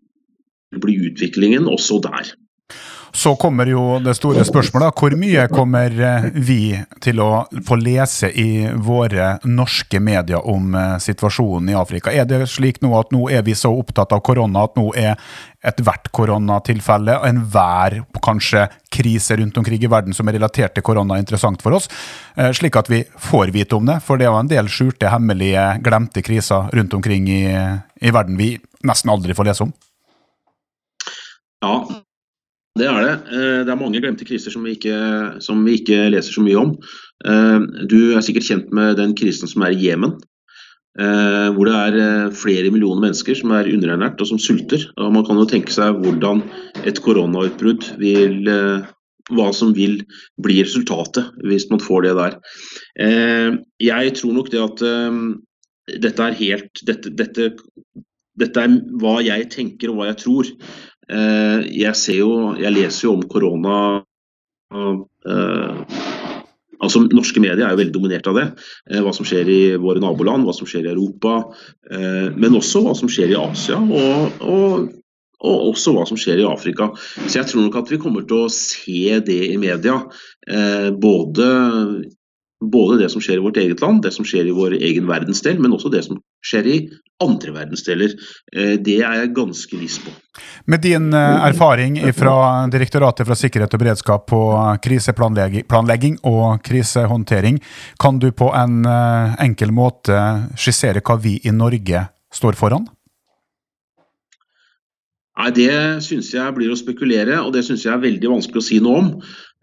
bli 0.81 0.97
utviklingen 1.09 1.69
også 1.71 2.01
der. 2.05 2.35
Så 3.13 3.35
kommer 3.37 3.67
jo 3.67 3.99
det 4.03 4.15
store 4.15 4.45
spørsmålet. 4.47 4.95
Hvor 4.97 5.15
mye 5.19 5.47
kommer 5.51 5.95
eh, 5.95 6.29
vi 6.35 6.63
til 7.03 7.21
å 7.23 7.45
få 7.67 7.79
lese 7.81 8.31
i 8.31 8.69
våre 8.75 9.33
norske 9.45 10.01
medier 10.01 10.47
om 10.47 10.77
situasjonen 11.03 11.73
i 11.73 11.79
Afrika? 11.79 12.13
Er 12.13 12.29
det 12.29 12.45
slik 12.51 12.81
nå 12.85 12.93
at 12.99 13.11
nå 13.15 13.27
er 13.33 13.43
vi 13.47 13.57
så 13.59 13.73
opptatt 13.75 14.15
av 14.15 14.23
korona 14.27 14.65
at 14.69 14.79
nå 14.79 14.91
er 14.99 15.17
ethvert 15.67 16.09
koronatilfelle, 16.17 17.19
og 17.21 17.27
enhver 17.29 17.99
kanskje 18.25 18.65
krise 18.93 19.37
rundt 19.37 19.59
omkring 19.61 19.83
i 19.85 19.91
verden 19.93 20.17
som 20.17 20.29
er 20.31 20.39
relatert 20.39 20.73
til 20.77 20.85
korona, 20.87 21.19
interessant 21.21 21.61
for 21.61 21.77
oss, 21.77 21.91
slik 22.57 22.79
at 22.81 22.89
vi 22.89 23.03
får 23.29 23.53
vite 23.53 23.77
om 23.77 23.85
det? 23.91 23.99
For 24.07 24.17
det 24.17 24.25
er 24.25 24.33
jo 24.33 24.41
en 24.41 24.49
del 24.49 24.71
skjulte, 24.73 25.11
hemmelige, 25.13 25.67
glemte 25.85 26.25
kriser 26.25 26.73
rundt 26.73 26.97
omkring 26.97 27.29
i, 27.29 27.43
i 28.01 28.15
verden 28.15 28.41
vi 28.41 28.55
nesten 28.89 29.13
aldri 29.13 29.37
får 29.37 29.51
lese 29.51 29.67
om. 29.67 29.75
Ja, 31.61 31.75
det 32.79 32.87
er 32.87 33.03
det. 33.03 33.15
Eh, 33.35 33.61
det 33.67 33.73
er 33.73 33.79
mange 33.79 34.01
glemte 34.03 34.27
kriser 34.27 34.55
som 34.55 34.65
vi, 34.67 34.77
ikke, 34.77 34.97
som 35.43 35.63
vi 35.67 35.79
ikke 35.81 36.05
leser 36.15 36.37
så 36.37 36.45
mye 36.45 36.59
om. 36.61 36.75
Eh, 37.27 37.59
du 37.91 38.15
er 38.15 38.23
sikkert 38.25 38.47
kjent 38.47 38.75
med 38.77 39.01
den 39.01 39.17
krisen 39.19 39.51
som 39.51 39.65
er 39.67 39.75
i 39.75 39.89
Jemen. 39.89 40.15
Eh, 41.01 41.49
hvor 41.55 41.67
det 41.67 41.75
er 41.75 42.33
flere 42.35 42.71
millioner 42.71 43.09
mennesker 43.09 43.37
som 43.39 43.53
er 43.55 43.71
underernært 43.71 44.23
og 44.23 44.31
som 44.31 44.41
sulter. 44.43 44.87
Og 45.03 45.13
man 45.17 45.27
kan 45.27 45.39
jo 45.41 45.49
tenke 45.51 45.75
seg 45.75 45.99
hvordan 46.03 46.45
et 46.87 47.03
koronautbrudd 47.03 47.93
vil 48.01 48.49
hva 49.31 49.51
som 49.55 49.71
vil 49.77 50.01
bli 50.43 50.59
resultatet 50.65 51.29
hvis 51.47 51.69
man 51.71 51.83
får 51.83 52.09
det 52.09 52.17
der. 52.19 52.39
Jeg 53.79 54.15
tror 54.19 54.35
nok 54.35 54.51
det 54.51 54.63
at 54.65 54.83
dette 56.03 56.27
er 56.27 56.39
helt 56.41 56.83
dette, 56.87 57.13
dette, 57.15 57.53
dette 58.41 58.65
er 58.65 58.75
hva 58.99 59.21
jeg 59.23 59.47
tenker 59.55 59.93
og 59.93 60.01
hva 60.01 60.09
jeg 60.11 60.19
tror. 60.25 60.51
Eh, 61.11 61.67
jeg 61.75 62.19
jo 62.21 62.55
Jeg 62.61 62.75
leser 62.75 63.09
jo 63.09 63.17
om 63.17 63.27
korona 63.31 63.79
eh, 64.71 65.81
Altså, 66.81 67.03
Norske 67.13 67.43
medier 67.43 67.67
er 67.67 67.75
jo 67.75 67.81
veldig 67.83 67.93
dominert 67.93 68.29
av 68.31 68.39
det. 68.39 68.47
Eh, 68.89 69.03
hva 69.05 69.13
som 69.13 69.27
skjer 69.29 69.51
i 69.53 69.61
våre 69.77 70.01
naboland, 70.01 70.47
hva 70.49 70.55
som 70.57 70.69
skjer 70.69 70.87
i 70.87 70.93
Europa. 70.95 71.43
Men 72.41 72.57
også 72.57 72.81
hva 72.87 72.95
som 72.97 73.11
skjer 73.13 73.35
i 73.35 73.37
Asia, 73.37 73.77
og, 73.77 74.39
og, 74.41 74.87
og, 75.45 75.67
også 75.75 75.93
hva 75.93 76.07
som 76.09 76.17
skjer 76.17 76.41
i 76.41 76.47
Afrika. 76.49 76.89
Så 77.27 77.43
jeg 77.43 77.51
tror 77.51 77.67
nok 77.67 77.77
at 77.83 77.93
vi 77.93 78.01
kommer 78.01 78.25
til 78.25 78.47
å 78.47 78.55
se 78.55 79.19
det 79.27 79.43
i 79.51 79.59
media. 79.61 79.99
Både 81.05 81.51
både 82.61 82.99
det 83.03 83.09
som 83.13 83.23
skjer 83.25 83.39
i 83.41 83.45
vårt 83.45 83.57
eget 83.57 83.81
land, 83.81 84.03
det 84.05 84.13
som 84.13 84.27
skjer 84.27 84.49
i 84.51 84.57
vår 84.57 84.77
egen 84.77 85.07
verdensdel, 85.09 85.61
men 85.61 85.73
også 85.73 85.93
det 85.93 86.05
som 86.07 86.21
skjer 86.45 86.69
i 86.69 86.77
andre 87.21 87.55
verdensdeler. 87.55 88.13
Eh, 88.53 88.77
det 88.81 88.99
er 89.01 89.23
jeg 89.23 89.33
ganske 89.37 89.81
viss 89.81 89.99
på. 90.03 90.13
Med 90.71 90.85
din 90.85 91.11
eh, 91.17 91.47
erfaring 91.49 91.99
fra 92.17 92.67
Direktoratet 92.73 93.29
for 93.29 93.39
sikkerhet 93.39 93.75
og 93.77 93.83
beredskap 93.83 94.29
på 94.31 94.43
kriseplanlegging 94.85 96.21
og 96.29 96.63
krisehåndtering, 96.67 97.61
kan 98.01 98.21
du 98.21 98.31
på 98.33 98.53
en 98.57 98.85
eh, 98.85 99.37
enkel 99.49 99.73
måte 99.73 100.17
skissere 100.57 101.05
hva 101.05 101.21
vi 101.21 101.39
i 101.45 101.55
Norge 101.57 102.09
står 102.33 102.59
foran? 102.61 102.89
Nei, 105.41 105.51
Det 105.57 105.73
syns 106.05 106.35
jeg 106.35 106.53
blir 106.57 106.73
å 106.73 106.77
spekulere, 106.77 107.39
og 107.41 107.55
det 107.55 107.65
syns 107.65 107.87
jeg 107.87 107.95
er 107.95 108.03
veldig 108.03 108.29
vanskelig 108.35 108.61
å 108.61 108.67
si 108.67 108.81
noe 108.85 108.99
om. 109.01 109.15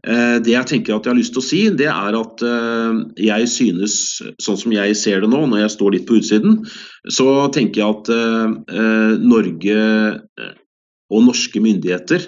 Eh, 0.05 0.37
det 0.45 0.53
jeg 0.53 0.69
tenker 0.69 0.93
at 0.93 1.07
jeg 1.07 1.13
har 1.13 1.17
lyst 1.17 1.33
til 1.33 1.41
å 1.41 1.47
si, 1.47 1.61
det 1.73 1.87
er 1.89 2.17
at 2.19 2.43
eh, 2.45 2.99
jeg 3.25 3.49
synes, 3.49 3.95
sånn 4.43 4.59
som 4.61 4.75
jeg 4.75 4.93
ser 4.99 5.23
det 5.23 5.31
nå, 5.31 5.41
når 5.49 5.63
jeg 5.63 5.73
står 5.73 5.95
litt 5.95 6.05
på 6.09 6.19
utsiden, 6.19 6.59
så 7.09 7.47
tenker 7.55 7.81
jeg 7.81 7.95
at 7.95 8.11
eh, 8.13 9.15
Norge 9.23 9.77
og 11.07 11.23
norske 11.23 11.61
myndigheter 11.63 12.25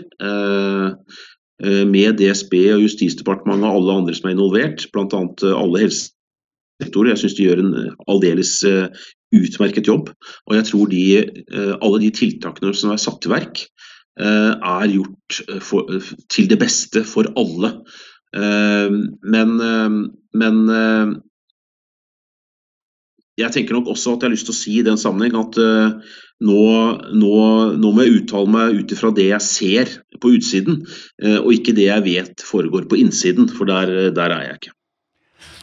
med 1.91 2.21
DSB 2.21 2.53
og 2.71 2.85
Justisdepartementet 2.85 3.67
og 3.67 3.81
alle 3.81 3.95
andre 3.99 4.13
som 4.15 4.29
er 4.29 4.37
involvert, 4.37 4.85
bl.a. 4.95 5.19
alle 5.51 5.81
helsesektorer, 5.83 7.09
jeg 7.11 7.19
syns 7.19 7.35
de 7.35 7.47
gjør 7.49 7.63
en 7.65 7.73
aldeles 8.07 8.53
utmerket 9.35 9.91
jobb. 9.91 10.13
Og 10.47 10.55
jeg 10.55 10.69
tror 10.69 10.87
de, 10.93 11.03
alle 11.75 11.99
de 12.05 12.13
tiltakene 12.15 12.71
som 12.71 12.95
er 12.95 13.03
satt 13.03 13.27
i 13.27 13.33
verk, 13.35 13.65
er 14.17 14.91
gjort 14.91 15.41
eh, 15.47 15.59
for, 15.63 15.89
til 16.31 16.49
det 16.51 16.59
beste 16.61 17.03
for 17.07 17.29
alle. 17.39 17.75
Eh, 18.35 18.95
men, 19.33 19.53
men 20.33 20.57
jeg 23.39 23.55
tenker 23.55 23.77
nok 23.77 23.93
også 23.93 24.15
at 24.15 24.23
jeg 24.23 24.29
har 24.29 24.35
lyst 24.35 24.49
til 24.49 24.55
å 24.55 24.59
si 24.59 24.79
i 24.79 24.87
den 24.87 24.99
sammenheng 24.99 25.37
at 25.39 25.59
nå, 26.39 26.63
nå, 27.19 27.35
nå 27.79 27.91
må 27.91 28.03
jeg 28.03 28.21
uttale 28.21 28.51
meg 28.51 28.81
ut 28.81 28.91
ifra 28.95 29.13
det 29.15 29.29
jeg 29.29 29.45
ser 29.47 29.93
på 30.19 30.33
utsiden, 30.35 30.81
og 31.39 31.53
ikke 31.55 31.75
det 31.75 31.87
jeg 31.87 32.03
vet 32.03 32.43
foregår 32.43 32.89
på 32.91 32.99
innsiden, 32.99 33.47
for 33.51 33.67
der, 33.67 34.11
der 34.15 34.35
er 34.35 34.45
jeg 34.49 34.59
ikke. 34.59 34.75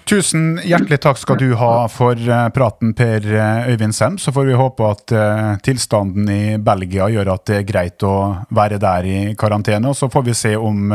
Tusen 0.06 0.60
hjertelig 0.62 1.00
takk 1.02 1.18
skal 1.18 1.38
du 1.40 1.48
ha 1.58 1.88
for 1.90 2.14
eh, 2.14 2.48
praten, 2.54 2.92
Per 2.94 3.24
eh, 3.26 3.70
Øyvind 3.72 3.94
Sem. 3.94 4.18
Så 4.22 4.30
får 4.32 4.44
vi 4.46 4.54
håpe 4.54 4.86
at 4.86 5.14
uh, 5.16 5.56
tilstanden 5.66 6.30
i 6.30 6.58
Belgia 6.62 7.08
gjør 7.10 7.32
at 7.32 7.46
det 7.50 7.56
er 7.58 7.66
greit 7.66 8.06
å 8.06 8.14
være 8.54 8.78
der 8.78 9.08
i 9.10 9.18
karantene. 9.38 9.90
Og 9.90 9.98
så 9.98 10.06
får 10.12 10.28
vi 10.28 10.36
se 10.38 10.54
om 10.54 10.94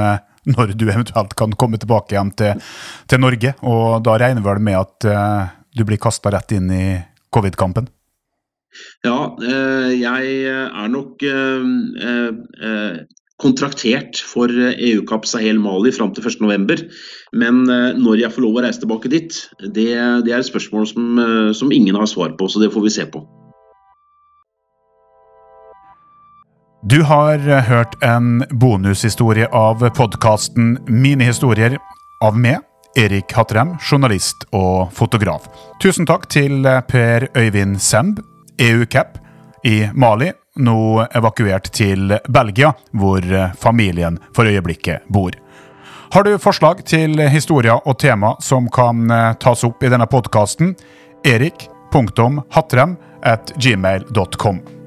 når 0.55 0.73
du 0.79 0.87
eventuelt 0.87 1.35
kan 1.35 1.51
komme 1.59 1.81
tilbake 1.81 2.15
igjen 2.15 2.31
til, 2.39 2.63
til 3.11 3.19
Norge. 3.19 3.51
Og 3.67 3.99
da 4.07 4.15
regner 4.21 4.47
vel 4.47 4.63
med 4.63 4.79
at 4.79 5.09
du 5.75 5.83
blir 5.87 5.99
kasta 5.99 6.31
rett 6.31 6.55
inn 6.55 6.71
i 6.71 6.85
covid-kampen? 7.35 7.91
Ja, 9.03 9.35
jeg 9.91 10.31
er 10.47 10.87
nok 10.91 11.19
kontraktert 13.41 14.21
for 14.27 14.51
EU-Kapp 14.51 15.25
Sahel 15.25 15.59
Mali 15.59 15.91
fram 15.95 16.13
til 16.15 16.25
1.11. 16.29 16.85
Men 17.33 17.63
eh, 17.69 17.91
når 17.97 18.25
jeg 18.25 18.35
får 18.35 18.45
lov 18.45 18.59
å 18.59 18.65
reise 18.65 18.83
tilbake 18.83 19.11
dit, 19.11 19.37
det, 19.61 19.91
det 20.25 20.33
er 20.33 20.41
et 20.41 20.49
spørsmål 20.49 20.89
som, 20.89 21.11
eh, 21.21 21.51
som 21.57 21.71
ingen 21.73 21.97
har 21.97 22.09
svar 22.09 22.35
på, 22.37 22.49
så 22.51 22.61
det 22.61 22.71
får 22.73 22.85
vi 22.87 22.95
se 22.97 23.07
på. 23.09 23.23
Du 26.91 27.01
har 27.07 27.37
eh, 27.39 27.63
hørt 27.69 27.95
en 28.05 28.43
bonushistorie 28.51 29.49
av 29.53 29.85
podkasten 29.97 30.75
Mine 30.89 31.29
historier 31.29 31.77
av 32.21 32.37
meg, 32.37 32.61
Erik 32.99 33.31
Hattrem, 33.31 33.77
journalist 33.79 34.43
og 34.51 34.91
fotograf. 34.93 35.47
Tusen 35.81 36.09
takk 36.09 36.27
til 36.29 36.67
Per 36.91 37.29
Øyvind 37.39 37.79
Semb, 37.79 38.19
EU-cap 38.59 39.21
i 39.63 39.85
Mali, 39.95 40.33
nå 40.59 41.05
evakuert 41.15 41.71
til 41.71 42.17
Belgia, 42.27 42.73
hvor 42.91 43.23
familien 43.59 44.19
for 44.35 44.49
øyeblikket 44.49 45.07
bor. 45.07 45.31
Har 46.11 46.23
du 46.27 46.37
forslag 46.37 46.81
til 46.83 47.15
historier 47.31 47.79
og 47.87 47.95
tema 47.99 48.33
som 48.43 48.67
kan 48.67 49.07
eh, 49.11 49.31
tas 49.39 49.63
opp 49.63 49.83
i 49.83 49.91
denne 49.93 50.09
podkasten? 50.11 50.75
erik.hatrem 51.23 52.97
at 53.23 53.53
gmail.com. 53.55 54.80